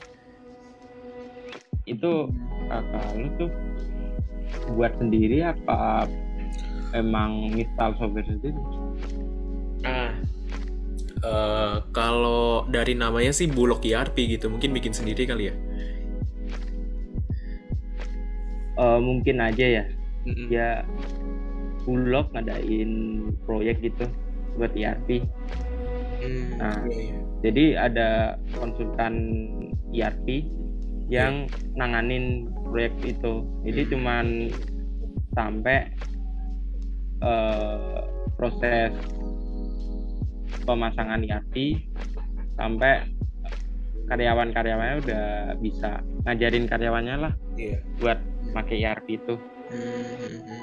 Itu 1.84 2.32
kakak 2.68 3.06
lu 3.14 3.28
tuh 3.36 3.50
buat 4.72 4.96
sendiri 4.96 5.44
apa 5.44 6.08
emang 6.96 7.52
install 7.52 7.92
software 8.00 8.24
sendiri 8.24 8.56
Ah, 9.84 10.16
eh, 11.20 11.76
kalau 11.92 12.64
dari 12.64 12.96
namanya 12.96 13.36
sih 13.36 13.44
Bulog 13.44 13.84
ERP 13.84 14.16
gitu, 14.32 14.48
mungkin 14.48 14.72
bikin 14.72 14.96
sendiri 14.96 15.28
kali 15.28 15.52
ya. 15.52 15.54
Eh, 18.74 18.98
mungkin 18.98 19.38
aja 19.38 19.66
ya 19.82 19.84
Mm-mm. 20.24 20.48
ya 20.50 20.82
Bulog 21.84 22.32
ngadain 22.32 22.90
proyek 23.44 23.84
gitu 23.84 24.08
buat 24.56 24.72
ERP 24.72 25.20
Hmm, 26.14 26.56
Nah. 26.56 26.80
iya, 26.88 27.12
iya. 27.12 27.18
jadi 27.44 27.64
ada 27.76 28.08
konsultan 28.56 29.14
ERP 29.92 30.48
yang 31.06 31.46
nanganin 31.76 32.48
proyek 32.64 32.94
itu 33.04 33.44
jadi 33.62 33.82
cuman 33.92 34.48
sampai 35.34 35.92
eh, 37.20 38.00
proses 38.34 38.92
pemasangan 40.64 41.20
ERP 41.22 41.76
sampai 42.56 43.04
karyawan-karyawannya 44.04 44.96
udah 45.00 45.26
bisa 45.60 46.00
ngajarin 46.24 46.68
karyawannya 46.68 47.16
lah 47.20 47.32
Iya. 47.56 47.78
buat 48.02 48.18
pakai 48.52 48.84
ERP 48.84 49.06
itu. 49.16 49.34
Hmm. 49.72 50.60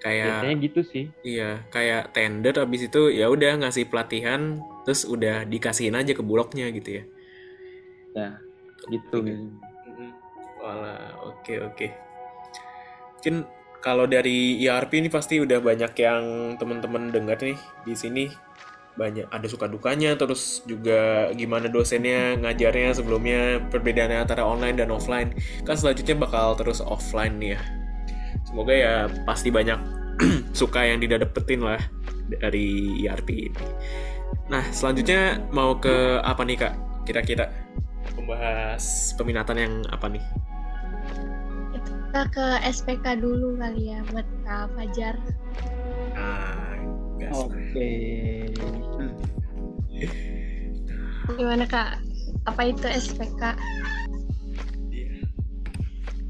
Kayak 0.00 0.26
Biasanya 0.40 0.56
gitu 0.64 0.80
sih. 0.80 1.04
iya, 1.20 1.60
kayak 1.68 2.16
tender 2.16 2.56
habis 2.56 2.88
itu 2.88 3.12
ya 3.12 3.28
udah 3.28 3.60
ngasih 3.60 3.84
pelatihan 3.92 4.58
terus 4.82 5.04
udah 5.04 5.44
dikasihin 5.44 5.92
aja 5.92 6.16
ke 6.16 6.24
bulognya 6.24 6.72
gitu 6.72 6.98
ya. 6.98 7.04
Ya, 8.16 8.28
gitu. 8.90 9.22
Mm-mm. 9.22 10.10
Walah, 10.60 11.16
oke 11.24 11.54
oke. 11.72 11.86
Mungkin 13.16 13.48
kalau 13.80 14.04
dari 14.04 14.60
ERP 14.60 15.00
ini 15.00 15.08
pasti 15.08 15.40
udah 15.40 15.58
banyak 15.60 15.92
yang 15.96 16.54
teman-teman 16.60 17.08
dengar 17.08 17.40
nih 17.40 17.56
di 17.88 17.96
sini. 17.96 18.24
Banyak 19.00 19.32
ada 19.32 19.46
suka 19.48 19.64
dukanya 19.64 20.12
terus 20.20 20.60
juga 20.68 21.32
gimana 21.32 21.72
dosennya 21.72 22.36
ngajarnya 22.36 22.92
sebelumnya 22.92 23.64
perbedaannya 23.72 24.28
antara 24.28 24.44
online 24.44 24.76
dan 24.76 24.92
offline. 24.92 25.32
Kan 25.64 25.80
selanjutnya 25.80 26.20
bakal 26.20 26.52
terus 26.60 26.84
offline 26.84 27.40
nih 27.40 27.56
ya. 27.56 27.60
Semoga 28.44 28.74
ya 28.76 28.94
pasti 29.24 29.48
banyak 29.48 29.80
suka 30.60 30.84
yang 30.84 31.00
didapetin 31.00 31.64
lah 31.64 31.80
dari 32.28 33.00
ERP 33.06 33.28
ini. 33.48 33.64
Nah 34.52 34.64
selanjutnya 34.74 35.40
mau 35.54 35.78
ke 35.80 36.20
apa 36.20 36.42
nih 36.44 36.58
kak? 36.60 36.74
Kira-kira 37.08 37.48
membahas 38.30 39.10
peminatan 39.18 39.56
yang 39.58 39.74
apa 39.90 40.06
nih 40.06 40.22
Kita 41.82 42.22
ke 42.30 42.46
SPK 42.62 43.18
dulu 43.18 43.58
kali 43.58 43.90
ya 43.90 44.06
buat 44.06 44.26
Kak 44.46 44.70
Fajar. 44.78 45.18
ah. 46.14 46.78
Oke. 47.34 47.90
Gimana 51.34 51.66
Kak? 51.66 51.98
Apa 52.46 52.70
itu 52.70 52.86
SPK? 52.86 53.58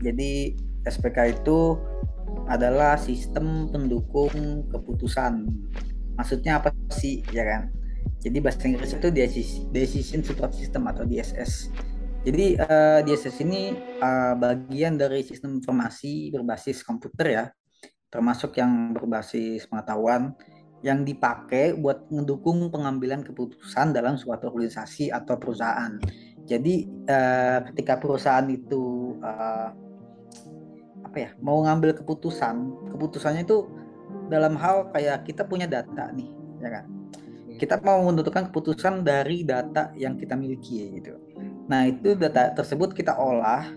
Jadi 0.01 0.57
SPK 0.89 1.37
itu 1.37 1.77
adalah 2.49 2.97
sistem 2.97 3.69
pendukung 3.69 4.65
keputusan. 4.73 5.53
Maksudnya 6.17 6.65
apa 6.65 6.73
sih, 6.97 7.21
ya 7.29 7.45
kan? 7.45 7.63
Jadi 8.21 8.37
bahasa 8.41 8.69
Inggris 8.69 8.93
itu 8.93 9.09
Deci- 9.09 9.65
Decision 9.73 10.21
Support 10.21 10.53
System 10.53 10.85
atau 10.89 11.05
DSS. 11.09 11.73
Jadi 12.21 12.53
eh, 12.53 13.01
DSS 13.01 13.41
ini 13.49 13.73
eh, 13.81 14.35
bagian 14.37 15.01
dari 15.01 15.25
sistem 15.25 15.57
informasi 15.57 16.29
berbasis 16.29 16.85
komputer 16.85 17.27
ya, 17.33 17.45
termasuk 18.13 18.61
yang 18.61 18.93
berbasis 18.93 19.65
pengetahuan 19.65 20.37
yang 20.85 21.05
dipakai 21.05 21.77
buat 21.77 22.09
mendukung 22.13 22.69
pengambilan 22.73 23.25
keputusan 23.25 23.93
dalam 23.97 24.17
suatu 24.21 24.53
organisasi 24.53 25.09
atau 25.09 25.41
perusahaan. 25.41 25.97
Jadi 26.45 26.89
eh, 27.09 27.59
ketika 27.73 27.97
perusahaan 27.97 28.45
itu 28.53 29.17
eh, 29.25 29.69
apa 31.01 31.17
ya 31.17 31.31
mau 31.41 31.65
ngambil 31.65 32.05
keputusan, 32.05 32.69
keputusannya 32.93 33.49
itu 33.49 33.65
dalam 34.29 34.61
hal 34.61 34.93
kayak 34.93 35.25
kita 35.25 35.49
punya 35.49 35.65
data 35.65 36.13
nih, 36.13 36.29
ya 36.61 36.69
kan? 36.69 36.85
Kita 37.57 37.81
mau 37.81 38.01
menentukan 38.05 38.53
keputusan 38.53 39.05
dari 39.05 39.45
data 39.45 39.93
yang 39.97 40.17
kita 40.21 40.33
miliki 40.33 41.01
gitu. 41.01 41.30
Nah 41.71 41.87
itu 41.87 42.19
data 42.19 42.51
tersebut 42.53 42.93
kita 42.93 43.15
olah 43.15 43.71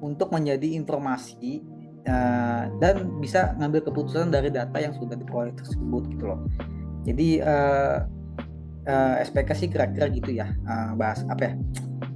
untuk 0.00 0.32
menjadi 0.32 0.76
informasi 0.80 1.60
eh, 2.08 2.62
dan 2.80 2.96
bisa 3.20 3.52
ngambil 3.60 3.84
keputusan 3.92 4.32
dari 4.32 4.48
data 4.48 4.80
yang 4.80 4.96
sudah 4.96 5.14
diperoleh 5.16 5.52
tersebut 5.52 6.02
gitu 6.16 6.24
loh. 6.24 6.40
Jadi 7.04 7.44
eh, 7.44 7.96
eh, 8.86 9.14
SPK 9.26 9.50
sih 9.52 9.68
kira-kira 9.68 10.08
gitu 10.08 10.30
ya 10.32 10.46
eh, 10.48 10.90
bahas 10.96 11.26
apa 11.28 11.52
ya 11.52 11.54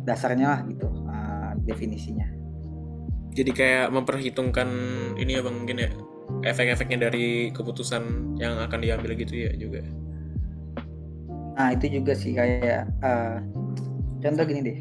dasarnya 0.07 0.47
lah 0.49 0.61
gitu 0.71 0.89
eh, 1.11 1.51
definisinya. 1.67 2.27
jadi 3.31 3.51
kayak 3.55 3.87
memperhitungkan 3.95 4.69
ini 5.15 5.39
ya 5.39 5.43
bang 5.47 5.55
mungkin 5.55 5.79
ya 5.87 5.91
efek-efeknya 6.51 7.11
dari 7.11 7.55
keputusan 7.55 8.35
yang 8.43 8.59
akan 8.59 8.83
diambil 8.83 9.15
gitu 9.15 9.47
ya 9.47 9.53
juga 9.55 9.87
Nah 11.55 11.77
itu 11.77 11.93
juga 11.93 12.17
sih 12.17 12.33
kayak 12.33 12.89
eh, 13.05 13.37
contoh 14.21 14.45
gini 14.47 14.61
deh, 14.63 14.79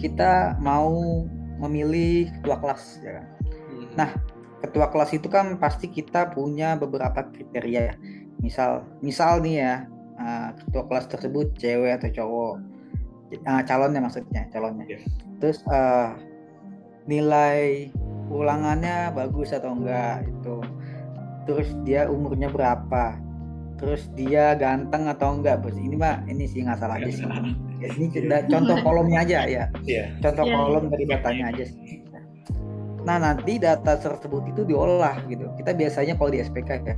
kita 0.00 0.56
mau 0.60 1.24
memilih 1.60 2.32
ketua 2.40 2.56
kelas 2.60 2.82
ya 3.04 3.12
kan. 3.20 3.26
Nah, 3.96 4.10
ketua 4.64 4.86
kelas 4.88 5.10
itu 5.16 5.28
kan 5.28 5.56
pasti 5.60 5.88
kita 5.90 6.32
punya 6.32 6.76
beberapa 6.76 7.26
kriteria. 7.28 7.96
Misal, 8.40 8.88
misal 9.04 9.44
nih 9.44 9.54
ya 9.60 9.74
eh, 10.16 10.48
ketua 10.64 10.88
kelas 10.88 11.06
tersebut 11.12 11.52
cewek 11.60 12.00
atau 12.00 12.08
cowok, 12.12 12.54
Ah, 13.46 13.62
calonnya 13.62 14.02
maksudnya 14.02 14.50
calonnya. 14.50 14.86
Terus 15.38 15.62
eh, 15.70 16.10
nilai 17.06 17.90
ulangannya 18.30 19.14
bagus 19.14 19.54
atau 19.54 19.78
enggak 19.78 20.26
itu. 20.26 20.56
Terus 21.46 21.68
dia 21.86 22.10
umurnya 22.10 22.50
berapa? 22.50 23.18
Terus 23.78 24.10
dia 24.18 24.58
ganteng 24.58 25.06
atau 25.06 25.38
enggak? 25.38 25.62
Bos 25.62 25.78
ini 25.78 25.94
mah 25.94 26.26
ini 26.26 26.44
sih 26.50 26.66
nggak 26.66 26.78
salah 26.82 26.98
aja 26.98 27.10
sih. 27.10 27.26
Ya, 27.80 27.88
ini 27.96 28.06
da- 28.28 28.44
contoh 28.44 28.76
kolomnya 28.86 29.24
aja 29.24 29.48
ya 29.48 29.64
Iya. 29.82 30.04
contoh 30.20 30.44
Iya. 30.44 30.54
kolom 30.54 30.84
dari 30.88 31.04
datanya 31.08 31.44
aja 31.48 31.64
sih. 31.64 32.04
Nah 33.00 33.16
nanti 33.16 33.56
data 33.56 33.96
tersebut 33.96 34.44
itu 34.46 34.62
diolah 34.62 35.16
gitu. 35.24 35.48
Kita 35.56 35.72
biasanya 35.72 36.14
kalau 36.14 36.28
di 36.28 36.44
SPK 36.44 36.70
ya 36.84 36.96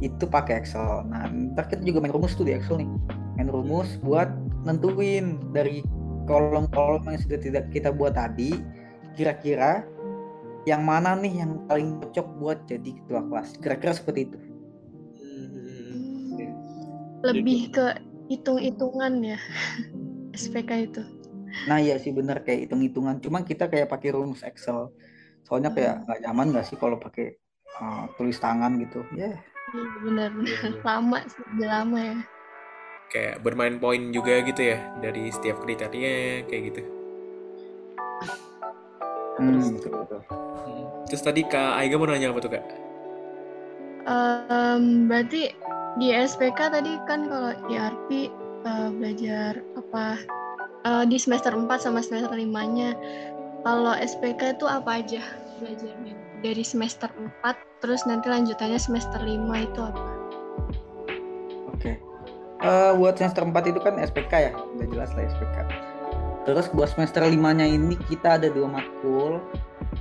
itu 0.00 0.24
pakai 0.24 0.64
Excel. 0.64 1.04
Nah 1.06 1.28
ntar 1.52 1.68
kita 1.68 1.84
juga 1.84 2.00
main 2.00 2.10
rumus 2.10 2.32
tuh 2.32 2.48
di 2.48 2.56
Excel 2.56 2.80
nih. 2.80 2.88
Main 3.36 3.52
rumus 3.52 4.00
buat 4.00 4.32
nentuin 4.64 5.36
dari 5.52 5.84
kolom-kolom 6.24 7.04
yang 7.04 7.20
sudah 7.20 7.36
tidak 7.36 7.68
kita 7.68 7.92
buat 7.92 8.16
tadi 8.16 8.56
kira-kira 9.12 9.84
yang 10.64 10.80
mana 10.80 11.12
nih 11.12 11.44
yang 11.44 11.60
paling 11.68 12.00
cocok 12.00 12.26
buat 12.40 12.58
jadi 12.64 12.96
ketua 12.96 13.20
kelas. 13.28 13.60
Kira-kira 13.60 13.92
seperti 13.92 14.32
itu. 14.32 14.38
Lebih 17.20 17.60
ke 17.68 17.86
hitung-hitungan 18.28 19.12
ya 19.20 19.38
SPK 20.34 20.70
itu. 20.90 21.02
Nah 21.70 21.78
iya 21.78 21.96
sih 22.02 22.10
bener 22.10 22.42
kayak 22.42 22.66
hitung-hitungan. 22.68 23.22
Cuma 23.22 23.46
kita 23.46 23.70
kayak 23.70 23.86
pakai 23.88 24.10
rumus 24.12 24.42
Excel. 24.42 24.90
Soalnya 25.46 25.70
kayak 25.70 26.04
nggak 26.04 26.20
nyaman 26.26 26.46
nggak 26.52 26.66
sih 26.66 26.76
kalau 26.76 26.98
pakai 26.98 27.38
uh, 27.78 28.10
tulis 28.18 28.36
tangan 28.36 28.76
gitu. 28.82 29.00
Ya 29.14 29.38
Iya, 29.74 29.84
Benar-benar 30.04 30.30
Iya, 30.44 30.70
iya. 30.70 30.82
lama 30.84 31.18
sih, 31.26 31.44
lama 31.64 31.98
ya. 31.98 32.16
kayak 33.04 33.46
bermain 33.46 33.78
poin 33.78 34.10
juga 34.10 34.42
gitu 34.42 34.74
ya 34.74 34.78
dari 34.98 35.30
setiap 35.30 35.62
kriteria 35.62 36.44
kayak 36.50 36.62
gitu 36.74 36.82
Hmm, 39.34 39.78
betul, 39.78 39.92
betul. 40.02 40.20
terus 41.06 41.22
tadi 41.22 41.42
kak 41.42 41.78
Aiga 41.78 41.94
mau 41.98 42.06
nanya 42.06 42.30
apa 42.30 42.42
tuh 42.42 42.50
kak 42.54 42.64
Em, 44.04 45.06
berarti 45.06 45.50
di 45.96 46.08
SPK 46.10 46.58
tadi 46.70 46.92
kan 47.06 47.24
kalau 47.26 47.54
ERP 47.70 48.28
eh, 48.64 48.88
belajar 48.90 49.60
apa 49.76 50.18
eh, 50.84 51.04
di 51.08 51.16
semester 51.20 51.52
4 51.52 51.68
sama 51.80 52.00
semester 52.00 52.32
5-nya. 52.32 52.96
Kalau 53.64 53.94
SPK 53.96 54.60
itu 54.60 54.66
apa 54.68 55.00
aja 55.00 55.22
belajarnya? 55.60 56.14
Dari 56.44 56.64
semester 56.64 57.08
4 57.40 57.80
terus 57.80 58.04
nanti 58.04 58.28
lanjutannya 58.28 58.76
semester 58.76 59.20
5 59.20 59.40
itu 59.60 59.80
apa? 59.80 60.10
Oke. 61.72 61.92
Eh, 62.64 62.92
buat 62.96 63.16
semester 63.16 63.44
4 63.44 63.72
itu 63.72 63.80
kan 63.80 64.00
SPK 64.00 64.32
ya, 64.32 64.52
udah 64.52 64.86
jelas 64.88 65.10
lah 65.16 65.24
SPK. 65.28 65.56
Terus 66.44 66.68
buat 66.76 66.92
semester 66.92 67.24
5-nya 67.24 67.64
ini 67.64 67.96
kita 68.08 68.36
ada 68.36 68.52
dua 68.52 68.68
matkul. 68.68 69.40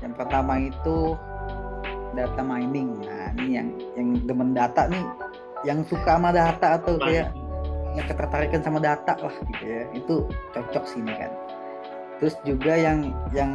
Yang 0.03 0.13
pertama 0.19 0.59
itu 0.59 1.15
data 2.13 2.41
mining. 2.43 2.99
Nah, 3.03 3.31
ini 3.39 3.51
yang 3.55 3.67
yang 3.95 4.07
demen 4.27 4.51
data 4.51 4.91
nih, 4.91 5.05
yang 5.63 5.87
suka 5.87 6.19
sama 6.19 6.35
data 6.35 6.77
atau 6.79 6.99
kayak 6.99 7.31
yang 7.93 8.05
ketertarikan 8.09 8.61
sama 8.61 8.81
data 8.81 9.13
lah 9.17 9.35
gitu 9.53 9.63
ya. 9.63 9.83
Itu 9.93 10.15
cocok 10.53 10.83
sini 10.85 11.13
kan. 11.13 11.31
Terus 12.21 12.35
juga 12.47 12.73
yang 12.77 13.11
yang 13.35 13.53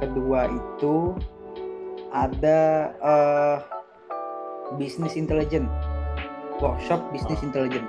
kedua 0.00 0.50
itu 0.50 1.14
ada 2.10 2.90
eh 2.98 3.58
business 4.78 5.14
intelligence 5.18 5.70
workshop 6.60 7.00
business 7.10 7.40
intelligence. 7.40 7.88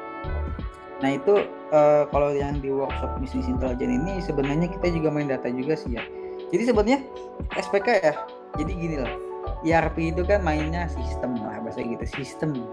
Nah 1.03 1.17
itu 1.17 1.45
eh, 1.73 2.03
kalau 2.09 2.31
yang 2.31 2.57
di 2.63 2.71
workshop 2.71 3.19
business 3.19 3.49
intelligence 3.49 3.91
ini 3.91 4.13
sebenarnya 4.23 4.67
kita 4.79 4.87
juga 4.95 5.09
main 5.11 5.27
data 5.27 5.51
juga 5.51 5.75
sih 5.75 5.97
ya. 5.97 6.03
Jadi 6.49 6.63
sebenarnya 6.67 6.99
SPK 7.59 7.87
ya. 8.01 8.13
Jadi 8.57 8.71
gini 8.75 8.97
lah. 8.99 9.11
ERP 9.61 10.17
itu 10.17 10.25
kan 10.25 10.41
mainnya 10.41 10.89
sistem 10.89 11.37
lah 11.37 11.61
bahasa 11.61 11.85
gitu 11.85 12.01
sistem. 12.09 12.65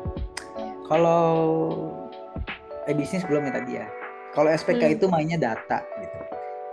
Kalau 0.88 1.28
eh 2.88 2.94
bisnis 2.96 3.22
belum 3.28 3.46
ya 3.48 3.52
tadi 3.52 3.72
ya. 3.78 3.86
Kalau 4.32 4.48
SPK 4.48 4.82
Hmm. 4.82 4.96
itu 4.96 5.04
mainnya 5.12 5.38
data 5.38 5.84
gitu. 6.00 6.18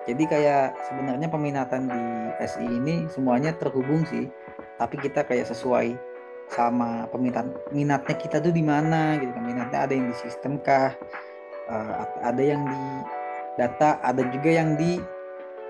Jadi 0.06 0.24
kayak 0.30 0.78
sebenarnya 0.88 1.28
peminatan 1.28 1.90
di 1.90 2.04
SI 2.46 2.66
ini 2.66 2.96
semuanya 3.12 3.52
terhubung 3.58 4.06
sih. 4.08 4.32
Tapi 4.80 4.96
kita 5.02 5.28
kayak 5.28 5.50
sesuai 5.52 5.98
sama 6.52 7.10
peminat 7.10 7.48
minatnya 7.74 8.16
kita 8.16 8.38
tuh 8.38 8.54
di 8.54 8.62
mana 8.62 9.18
gitu 9.18 9.34
kan 9.34 9.44
minatnya 9.50 9.80
ada 9.90 9.94
yang 9.98 10.14
di 10.14 10.16
sistem 10.22 10.62
kah 10.62 10.94
uh, 11.70 12.06
ada 12.22 12.42
yang 12.42 12.62
di 12.70 12.84
data 13.58 13.98
ada 14.06 14.22
juga 14.30 14.50
yang 14.54 14.78
di 14.78 15.02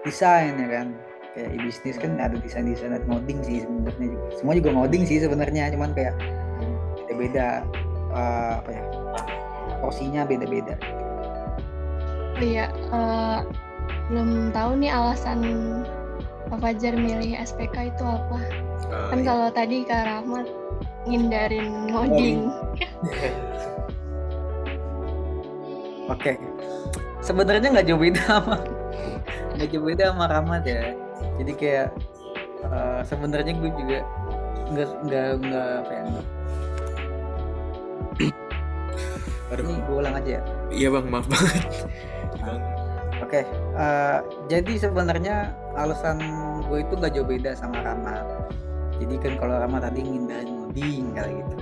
desain 0.04 0.60
ya 0.60 0.68
kan 0.68 0.88
kayak 1.32 1.50
e 1.56 1.58
bisnis 1.64 1.96
kan 1.96 2.20
ada 2.20 2.36
desain 2.36 2.68
desain 2.68 2.92
dan 2.92 3.04
ngoding 3.08 3.40
sih 3.44 3.64
sebenarnya 3.64 4.08
juga 4.12 4.26
semua 4.36 4.54
juga 4.60 4.70
ngoding 4.76 5.04
sih 5.08 5.18
sebenarnya 5.24 5.64
cuman 5.72 5.92
kayak 5.96 6.16
beda 7.08 7.14
beda 7.16 7.48
uh, 8.12 8.54
apa 8.60 8.70
ya 8.72 8.84
porsinya 9.86 10.26
beda 10.26 10.50
beda 10.50 10.76
iya 12.42 12.74
uh, 12.90 13.46
belum 14.10 14.50
tahu 14.54 14.82
nih 14.82 14.92
alasan 14.92 15.40
Pak 16.46 16.62
Fajar 16.62 16.94
milih 16.94 17.34
SPK 17.42 17.90
itu 17.90 18.04
apa. 18.06 18.38
Uh, 18.86 19.10
kan 19.10 19.20
iya. 19.22 19.26
kalau 19.26 19.48
tadi 19.50 19.82
Kak 19.82 20.06
Rahmat 20.06 20.46
ngindarin 21.10 21.90
ngoding. 21.90 22.54
Oke. 26.14 26.38
Sebenarnya 27.26 27.74
nggak 27.74 27.88
jauh 27.90 27.98
beda 27.98 28.22
sama 28.22 28.62
nggak 29.58 29.70
jauh 29.74 29.86
beda 29.90 30.14
sama 30.14 30.26
Rahmat 30.30 30.64
ya. 30.70 30.94
Jadi 31.42 31.52
kayak 31.58 31.90
uh, 32.70 33.02
sebenarnya 33.02 33.58
gue 33.58 33.72
juga 33.74 34.06
nggak 34.70 34.90
nggak 35.10 35.30
nggak 35.42 35.70
apa 35.82 35.92
ya 35.94 36.04
Aduh. 39.54 39.66
Ini 39.68 39.74
gue 39.86 39.96
ulang 39.96 40.16
aja 40.18 40.30
ya. 40.40 40.42
Iya 40.74 40.88
bang, 40.96 41.06
maaf 41.12 41.28
banget. 41.30 41.64
Oke, 43.24 43.42
okay. 43.42 43.44
uh, 43.74 43.80
eh, 43.80 44.18
jadi 44.52 44.90
sebenarnya 44.90 45.56
alasan 45.80 46.20
gue 46.68 46.84
itu 46.84 46.94
gak 47.00 47.14
jauh 47.16 47.28
beda 47.28 47.56
sama 47.56 47.80
Rama. 47.82 48.22
Jadi 48.98 49.16
kan 49.22 49.34
kalau 49.40 49.56
Rama 49.60 49.78
tadi 49.80 50.04
ngindarin 50.04 50.52
ngoding 50.66 51.06
kali 51.16 51.32
gitu. 51.40 51.56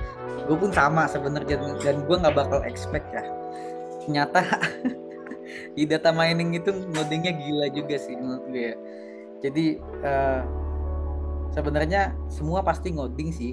Gue 0.50 0.58
pun 0.60 0.72
sama 0.74 1.08
sebenarnya 1.08 1.56
dan 1.82 2.04
gue 2.04 2.16
nggak 2.20 2.36
bakal 2.36 2.60
expect 2.68 3.06
ya. 3.14 3.24
Ternyata 4.04 4.44
di 5.78 5.84
data 5.90 6.10
mining 6.14 6.58
itu 6.58 6.70
ngodingnya 6.70 7.34
gila 7.34 7.68
juga 7.74 7.96
sih 7.98 8.14
menurut 8.18 8.46
gue 8.50 8.64
ya 8.74 8.76
jadi 9.44 9.66
uh, 10.06 10.42
sebenarnya 11.52 12.16
semua 12.32 12.64
pasti 12.64 12.96
ngoding 12.96 13.30
sih 13.36 13.52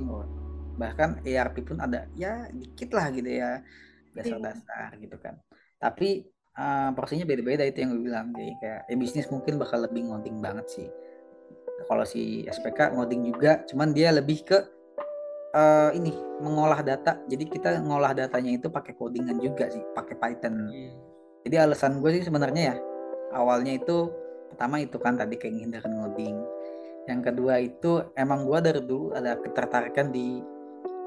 bahkan 0.79 1.21
ERP 1.27 1.67
pun 1.67 1.83
ada 1.83 2.09
ya 2.17 2.49
dikit 2.55 2.95
lah 2.97 3.13
gitu 3.13 3.29
ya 3.29 3.61
dasar-dasar 4.15 4.97
gitu 4.99 5.17
kan. 5.21 5.39
Tapi 5.81 6.27
uh, 6.59 6.91
porsinya 6.93 7.25
beda-beda 7.25 7.65
itu 7.65 7.83
yang 7.85 7.91
gue 7.95 8.03
bilang 8.05 8.27
jadi 8.35 8.55
kayak 8.61 8.81
ya 8.91 8.97
bisnis 8.99 9.27
mungkin 9.33 9.57
bakal 9.57 9.85
lebih 9.85 10.11
ngoding 10.11 10.39
banget 10.43 10.67
sih. 10.69 10.89
Kalau 11.89 12.05
si 12.05 12.45
SPK 12.45 12.93
ngoding 12.95 13.33
juga 13.33 13.65
cuman 13.65 13.97
dia 13.97 14.13
lebih 14.13 14.45
ke 14.45 14.59
uh, 15.57 15.91
ini 15.97 16.13
mengolah 16.43 16.85
data. 16.85 17.17
Jadi 17.27 17.45
kita 17.49 17.81
ngolah 17.81 18.13
datanya 18.13 18.53
itu 18.53 18.69
pakai 18.69 18.93
codingan 18.95 19.41
juga 19.41 19.71
sih 19.71 19.83
pakai 19.95 20.17
Python. 20.19 20.57
Hmm. 20.69 20.93
jadi 21.41 21.65
alasan 21.65 22.05
gue 22.05 22.21
sih 22.21 22.29
sebenarnya 22.29 22.63
ya 22.69 22.77
awalnya 23.33 23.81
itu 23.81 24.13
pertama 24.53 24.77
itu 24.77 25.01
kan 25.01 25.17
tadi 25.17 25.41
kayak 25.41 25.57
hindarkan 25.57 25.97
ngoding. 25.97 26.37
Yang 27.09 27.21
kedua 27.33 27.55
itu 27.65 28.13
emang 28.13 28.45
gue 28.45 28.59
dari 28.61 28.85
dulu 28.85 29.17
ada 29.17 29.41
ketertarikan 29.41 30.13
di 30.13 30.45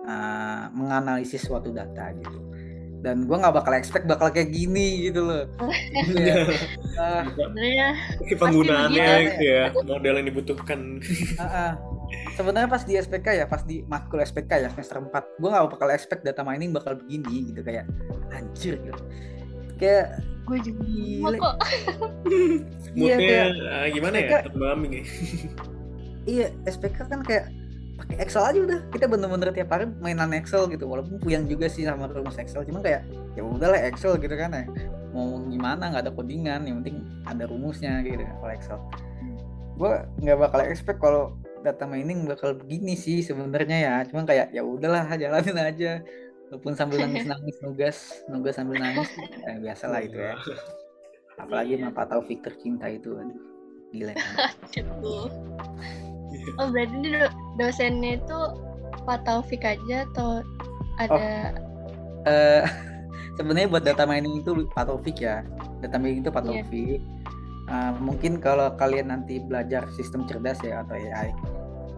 uh, 0.10 0.66
menganalisis 0.74 1.46
suatu 1.46 1.70
data 1.70 2.10
gitu 2.18 2.63
dan 3.04 3.28
gue 3.28 3.36
nggak 3.36 3.52
bakal 3.52 3.76
expect 3.76 4.08
bakal 4.08 4.32
kayak 4.32 4.56
gini 4.56 5.12
gitu 5.12 5.28
loh 5.28 5.44
ya. 6.16 6.48
uh, 6.96 7.24
ya. 7.60 7.90
penggunaannya 8.40 9.08
gitu 9.28 9.44
ya 9.44 9.64
model 9.76 10.24
yang 10.24 10.28
dibutuhkan 10.32 11.04
uh, 11.36 11.44
uh. 11.44 11.72
sebenarnya 12.40 12.72
pas 12.72 12.88
di 12.88 12.96
SPK 12.96 13.44
ya 13.44 13.46
pas 13.46 13.62
di 13.68 13.84
matkul 13.92 14.24
SPK 14.24 14.64
ya 14.64 14.68
semester 14.72 15.04
4 15.04 15.12
gue 15.12 15.50
nggak 15.52 15.76
bakal 15.76 15.92
expect 15.92 16.24
data 16.24 16.48
mining 16.48 16.72
bakal 16.72 16.96
begini 16.96 17.52
gitu 17.52 17.60
kayak 17.60 17.84
anjir 18.32 18.80
gitu 18.80 19.04
kayak 19.76 20.24
gue 20.48 20.58
juga 20.64 20.82
gila 20.88 21.38
kok 21.40 21.56
iya 22.96 23.16
kayak 23.20 23.48
uh, 23.52 23.88
gimana 23.92 24.16
SPK, 24.16 24.32
ya 24.32 24.40
terbaming 24.48 24.92
ya 24.96 25.04
iya 26.24 26.48
SPK 26.72 26.98
kan 27.12 27.20
kayak 27.20 27.52
pakai 27.98 28.16
Excel 28.26 28.44
aja 28.44 28.60
udah. 28.60 28.80
Kita 28.90 29.06
bener-bener 29.06 29.50
tiap 29.54 29.70
hari 29.74 29.86
mainan 30.02 30.34
Excel 30.34 30.66
gitu 30.70 30.86
walaupun 30.90 31.22
puyang 31.22 31.46
juga 31.46 31.70
sih 31.70 31.86
sama 31.86 32.10
rumus 32.10 32.38
Excel. 32.38 32.66
Cuman 32.66 32.82
kayak 32.82 33.02
ya 33.38 33.42
udahlah 33.46 33.80
Excel 33.90 34.18
gitu 34.18 34.34
kan 34.34 34.54
ya. 34.54 34.66
Mau 35.14 35.42
gimana 35.46 35.94
nggak 35.94 36.10
ada 36.10 36.12
codingan 36.14 36.66
yang 36.66 36.82
penting 36.82 37.06
ada 37.30 37.44
rumusnya 37.46 38.02
gitu 38.02 38.26
kalau 38.26 38.54
Excel. 38.54 38.80
Gue 39.78 39.92
nggak 40.22 40.38
bakal 40.38 40.60
expect 40.66 41.00
kalau 41.02 41.34
data 41.64 41.88
mining 41.88 42.28
bakal 42.28 42.54
begini 42.58 42.98
sih 42.98 43.22
sebenarnya 43.22 43.78
ya. 43.78 43.96
Cuman 44.10 44.26
kayak 44.26 44.52
ya 44.52 44.62
udahlah 44.66 45.08
jalanin 45.14 45.58
aja. 45.58 45.92
Walaupun 46.50 46.74
sambil 46.78 47.02
nangis 47.06 47.26
nangis 47.32 47.58
nugas 47.66 47.98
nugas 48.30 48.54
sambil 48.58 48.78
nangis 48.78 49.10
eh, 49.50 49.58
biasa 49.62 49.86
lah 49.90 50.02
itu 50.02 50.18
ya. 50.18 50.38
Apalagi 51.42 51.82
sama 51.82 51.98
Pak 51.98 52.14
Taufik 52.14 52.46
tercinta 52.46 52.86
itu 52.86 53.18
aduh 53.18 53.54
gila 53.94 54.14
oh 56.60 56.68
berarti 56.70 56.96
do 57.04 57.28
dosennya 57.60 58.20
itu 58.22 58.40
Pak 59.04 59.28
Taufik 59.28 59.64
aja 59.66 60.08
atau 60.14 60.46
ada 61.02 61.54
oh. 62.26 62.30
uh, 62.30 62.64
sebenarnya 63.38 63.68
buat 63.70 63.84
data 63.84 64.04
mining 64.06 64.42
itu 64.42 64.68
Pak 64.72 64.88
Taufik 64.90 65.22
ya 65.22 65.42
data 65.82 65.98
mining 65.98 66.24
itu 66.24 66.32
Pak 66.32 66.44
iya. 66.46 66.62
Taufik 66.62 67.00
yeah. 67.02 67.02
uh, 67.72 67.92
mungkin 68.00 68.38
kalau 68.40 68.72
kalian 68.78 69.12
nanti 69.12 69.42
belajar 69.42 69.88
sistem 69.94 70.26
cerdas 70.30 70.62
ya 70.62 70.86
atau 70.86 70.96
AI 70.98 71.34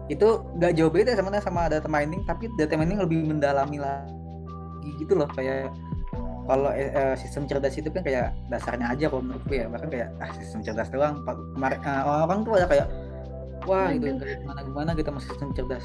itu 0.06 0.38
nggak 0.58 0.72
jauh 0.78 0.92
beda 0.92 1.18
sebenarnya 1.18 1.42
sama 1.42 1.66
data 1.66 1.90
mining 1.90 2.22
tapi 2.22 2.46
data 2.54 2.78
mining 2.78 3.02
lebih 3.02 3.26
mendalami 3.26 3.82
lah 3.82 4.06
gitu 5.02 5.18
loh 5.18 5.26
kayak 5.34 5.66
kalau 6.46 6.70
eh, 6.70 7.14
sistem 7.18 7.50
cerdas 7.50 7.74
itu 7.74 7.90
kan 7.90 8.06
kayak 8.06 8.30
dasarnya 8.46 8.94
aja 8.94 9.10
kalau 9.10 9.22
menurutku 9.26 9.52
ya 9.58 9.66
bahkan 9.66 9.90
kayak 9.90 10.08
ah 10.22 10.30
sistem 10.38 10.62
cerdas 10.62 10.88
doang 10.94 11.26
kemarin 11.58 11.78
uh, 11.82 12.22
orang 12.22 12.46
tuh 12.46 12.54
ada 12.54 12.70
kayak 12.70 12.86
wah 13.66 13.90
itu 13.92 14.08
gimana 14.16 14.60
gimana 14.62 14.90
kita 14.94 15.10
mau 15.12 15.22
sistem 15.22 15.50
cerdas 15.52 15.84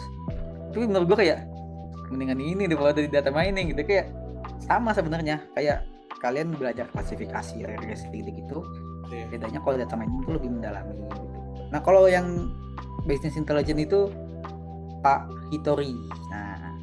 tapi 0.71 0.87
menurut 0.87 1.05
gue 1.11 1.17
kayak 1.27 1.39
mendingan 2.13 2.39
ini 2.39 2.63
daripada 2.69 2.99
di 3.01 3.09
data 3.11 3.29
mining 3.33 3.75
gitu 3.75 3.81
kayak 3.83 4.07
sama 4.63 4.95
sebenarnya 4.95 5.43
kayak 5.57 5.83
kalian 6.21 6.53
belajar 6.53 6.85
klasifikasi 6.93 7.65
regresi 7.65 8.07
gitu 8.13 8.29
gitu 8.31 8.57
yeah. 9.11 9.27
bedanya 9.27 9.59
kalau 9.65 9.75
data 9.75 9.95
mining 9.97 10.21
itu 10.21 10.31
lebih 10.37 10.49
mendalami 10.53 10.95
gitu. 10.95 11.21
nah 11.73 11.79
kalau 11.81 12.05
yang 12.07 12.51
business 13.09 13.35
intelligence 13.35 13.81
itu 13.81 13.99
Pak 15.01 15.27
Hitori 15.49 15.97
nah 16.29 16.77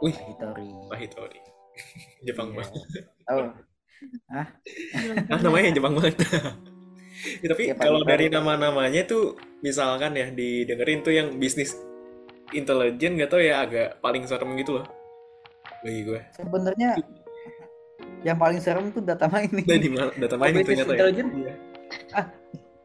Wih, 0.00 0.14
Pak 0.14 0.26
Hitori 0.30 0.68
Pak 0.88 0.98
Hitori 1.00 1.40
Jepang 2.26 2.54
yeah. 2.54 2.56
banget. 2.62 2.72
Oh. 3.30 3.50
Ah. 4.30 4.46
ah 5.32 5.40
namanya 5.40 5.72
Jepang 5.74 5.96
banget. 5.96 6.14
ya, 7.42 7.48
tapi 7.50 7.62
ya, 7.70 7.74
kalau 7.76 8.00
dari 8.04 8.26
nama-namanya 8.28 9.02
tuh 9.08 9.38
misalkan 9.64 10.14
ya 10.14 10.28
didengerin 10.30 11.00
tuh 11.00 11.12
yang 11.14 11.28
bisnis 11.40 11.76
intelijen 12.52 13.16
gak 13.18 13.30
tau 13.32 13.40
ya 13.40 13.64
agak 13.64 13.98
paling 13.98 14.28
serem 14.28 14.54
gitu 14.60 14.80
loh 14.80 14.86
bagi 15.84 16.00
gue. 16.04 16.20
Sebenarnya 16.36 16.96
yang 18.24 18.40
paling 18.40 18.60
serem 18.60 18.88
tuh 18.92 19.04
data 19.04 19.28
mining. 19.28 19.66
Dari 19.68 19.88
data 20.16 20.36
mining 20.40 20.64
ternyata 20.64 20.92
intelijen. 20.96 21.26
Ya. 21.44 21.54
Ah, 22.16 22.26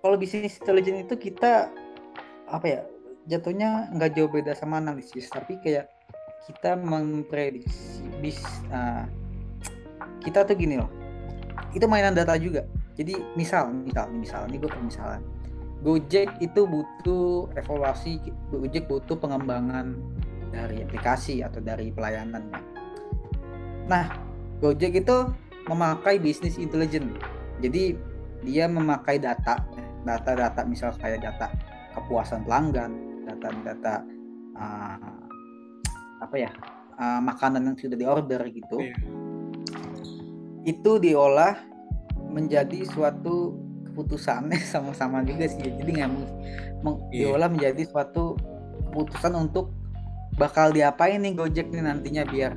kalau 0.04 0.16
bisnis 0.20 0.60
intelijen 0.60 1.04
itu 1.04 1.16
kita 1.16 1.72
apa 2.50 2.66
ya? 2.68 2.82
Jatuhnya 3.30 3.94
nggak 3.94 4.18
jauh 4.18 4.32
beda 4.32 4.58
sama 4.58 4.82
analisis, 4.82 5.30
tapi 5.30 5.62
kayak 5.62 5.86
kita 6.50 6.74
memprediksi 6.82 8.02
bis 8.26 8.42
uh, 8.74 9.06
kita 10.26 10.42
tuh 10.50 10.58
gini 10.58 10.82
loh 10.82 10.90
itu 11.78 11.86
mainan 11.86 12.18
data 12.18 12.34
juga 12.42 12.66
jadi 13.00 13.16
misal 13.40 13.72
misal 13.72 14.12
misal 14.12 14.44
ini 14.52 14.60
gue 14.60 14.68
permisalan. 14.68 15.24
Gojek 15.80 16.44
itu 16.44 16.68
butuh 16.68 17.48
evaluasi 17.56 18.20
Gojek 18.52 18.92
butuh 18.92 19.16
pengembangan 19.16 19.96
dari 20.52 20.84
aplikasi 20.84 21.40
atau 21.40 21.64
dari 21.64 21.94
pelayanannya 21.94 22.60
nah 23.88 24.06
Gojek 24.60 25.00
itu 25.00 25.18
memakai 25.72 26.20
bisnis 26.20 26.60
intelijen 26.60 27.16
jadi 27.64 27.96
dia 28.44 28.68
memakai 28.68 29.24
data 29.24 29.64
data-data 30.04 30.68
misal 30.68 30.92
kayak 31.00 31.24
data 31.24 31.48
kepuasan 31.96 32.44
pelanggan 32.44 32.92
data-data 33.24 34.04
uh, 34.60 35.24
apa 36.20 36.36
ya 36.36 36.52
uh, 37.00 37.24
makanan 37.24 37.72
yang 37.72 37.78
sudah 37.80 37.98
diorder 37.98 38.42
gitu. 38.52 38.84
Yeah. 38.84 39.00
itu 40.68 40.92
diolah 41.00 41.69
menjadi 42.30 42.86
suatu 42.86 43.58
keputusan 43.90 44.54
sama-sama 44.74 45.26
juga 45.26 45.50
sih 45.50 45.66
jadi 45.66 45.90
nggak 46.06 46.10
yeah. 47.12 47.34
diolah 47.36 47.50
menjadi 47.52 47.84
suatu 47.90 48.38
keputusan 48.90 49.34
untuk 49.36 49.74
bakal 50.40 50.72
diapain 50.72 51.20
nih 51.20 51.36
Gojek 51.36 51.68
nih 51.70 51.84
nantinya 51.84 52.24
biar 52.24 52.56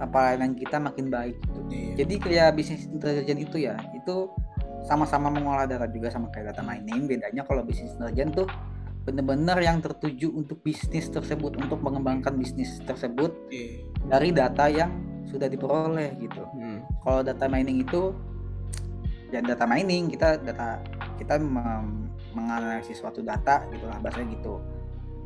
apa 0.00 0.32
yang 0.40 0.56
kita 0.56 0.80
makin 0.80 1.12
baik 1.12 1.36
gitu. 1.44 1.60
Yeah. 1.68 1.94
Jadi 2.02 2.14
kayak 2.24 2.56
bisnis 2.56 2.88
intelijen 2.88 3.36
itu 3.36 3.68
ya, 3.68 3.76
itu 3.92 4.32
sama-sama 4.88 5.28
mengolah 5.28 5.68
data 5.68 5.84
juga 5.92 6.08
sama 6.08 6.32
kayak 6.32 6.56
data 6.56 6.64
mining. 6.64 7.04
Bedanya 7.04 7.44
kalau 7.44 7.60
bisnis 7.60 7.92
intelijen 7.92 8.32
tuh 8.32 8.48
benar-benar 9.04 9.60
yang 9.60 9.80
tertuju 9.84 10.32
untuk 10.32 10.60
bisnis 10.64 11.08
tersebut 11.08 11.56
untuk 11.56 11.80
mengembangkan 11.80 12.36
bisnis 12.36 12.80
tersebut 12.84 13.32
Iya. 13.48 13.80
dari 14.12 14.28
data 14.32 14.64
yang 14.68 14.92
sudah 15.24 15.48
diperoleh 15.48 16.20
gitu 16.20 16.44
Hmm. 16.52 16.84
kalau 17.00 17.24
data 17.24 17.48
mining 17.48 17.80
itu 17.80 18.12
ya 19.30 19.40
data 19.40 19.64
mining 19.64 20.10
kita 20.10 20.36
data 20.38 20.82
kita 21.16 21.38
menganalisis 22.34 22.98
suatu 22.98 23.22
data 23.22 23.64
gitulah 23.70 23.98
bahasanya 23.98 24.34
gitu. 24.34 24.58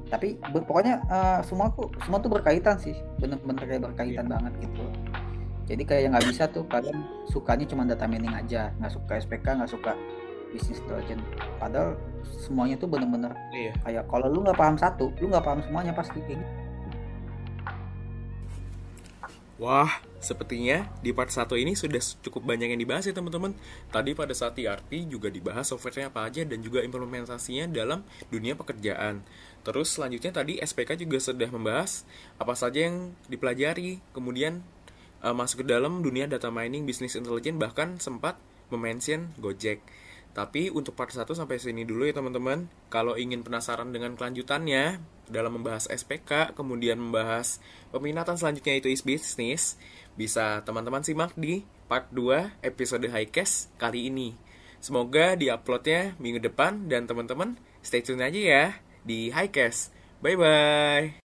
Tapi 0.06 0.36
ber- 0.52 0.64
pokoknya 0.64 1.00
eh, 1.04 1.40
semua 1.42 1.72
tuh 1.72 1.88
semua 2.04 2.20
tuh 2.20 2.30
berkaitan 2.30 2.76
sih 2.76 2.94
bener-bener 3.18 3.64
kayak 3.64 3.82
berkaitan 3.82 4.28
banget 4.28 4.52
gitu. 4.60 4.84
Jadi 5.64 5.82
kayak 5.82 6.12
nggak 6.12 6.26
bisa 6.28 6.44
tuh 6.46 6.68
kalian 6.68 7.00
sukanya 7.24 7.64
cuma 7.64 7.88
data 7.88 8.04
mining 8.04 8.36
aja 8.36 8.68
nggak 8.76 8.92
suka 8.92 9.12
SPK 9.16 9.46
nggak 9.56 9.72
suka 9.72 9.96
bisnis 10.52 10.78
intelligence. 10.78 11.24
Padahal 11.56 11.96
semuanya 12.22 12.76
tuh 12.76 12.86
bener-bener 12.86 13.32
Iya. 13.50 13.72
kayak 13.82 14.04
kalau 14.06 14.28
lu 14.28 14.44
nggak 14.44 14.54
paham 14.54 14.76
satu 14.76 15.08
lu 15.18 15.32
nggak 15.32 15.42
paham 15.42 15.60
semuanya 15.64 15.96
pasti 15.96 16.20
kayak 16.20 16.36
gitu. 16.36 16.54
Wah, 19.56 19.88
sepertinya 20.24 20.88
di 21.04 21.12
part 21.12 21.28
1 21.28 21.44
ini 21.60 21.76
sudah 21.76 22.00
cukup 22.24 22.48
banyak 22.48 22.72
yang 22.72 22.80
dibahas 22.80 23.04
ya 23.04 23.12
teman-teman. 23.12 23.52
Tadi 23.92 24.16
pada 24.16 24.32
saat 24.32 24.56
ERP 24.56 25.04
juga 25.04 25.28
dibahas 25.28 25.68
softwarenya 25.68 26.08
apa 26.08 26.24
aja 26.24 26.42
dan 26.48 26.64
juga 26.64 26.80
implementasinya 26.80 27.68
dalam 27.68 28.02
dunia 28.32 28.56
pekerjaan. 28.56 29.20
Terus 29.62 29.92
selanjutnya 29.94 30.32
tadi 30.32 30.56
SPK 30.56 31.04
juga 31.04 31.20
sudah 31.20 31.48
membahas 31.52 32.08
apa 32.40 32.56
saja 32.56 32.88
yang 32.88 33.12
dipelajari, 33.28 34.00
kemudian 34.16 34.64
eh, 35.20 35.34
masuk 35.36 35.62
ke 35.62 35.66
dalam 35.68 36.00
dunia 36.00 36.24
data 36.24 36.48
mining, 36.48 36.88
business 36.88 37.14
intelligence 37.14 37.60
bahkan 37.60 38.00
sempat 38.00 38.40
memention 38.72 39.30
Gojek. 39.38 39.84
Tapi 40.34 40.66
untuk 40.74 40.98
part 40.98 41.14
1 41.14 41.22
sampai 41.30 41.62
sini 41.62 41.86
dulu 41.86 42.10
ya 42.10 42.14
teman-teman. 42.16 42.66
Kalau 42.90 43.14
ingin 43.14 43.46
penasaran 43.46 43.94
dengan 43.94 44.18
kelanjutannya 44.18 44.98
dalam 45.28 45.60
membahas 45.60 45.88
SPK, 45.88 46.52
kemudian 46.56 47.00
membahas 47.00 47.58
peminatan 47.90 48.36
selanjutnya 48.36 48.78
itu 48.78 48.88
is 48.92 49.04
business, 49.04 49.76
bisa 50.14 50.62
teman-teman 50.62 51.02
simak 51.02 51.32
di 51.34 51.64
part 51.86 52.08
2 52.12 52.64
episode 52.64 53.06
Highcast 53.08 53.72
kali 53.80 54.08
ini. 54.08 54.36
Semoga 54.84 55.32
di-uploadnya 55.32 56.12
minggu 56.20 56.44
depan 56.44 56.92
dan 56.92 57.08
teman-teman 57.08 57.56
stay 57.80 58.04
tune 58.04 58.20
aja 58.20 58.40
ya 58.40 58.64
di 59.00 59.32
Highcast. 59.32 59.92
Bye-bye! 60.20 61.23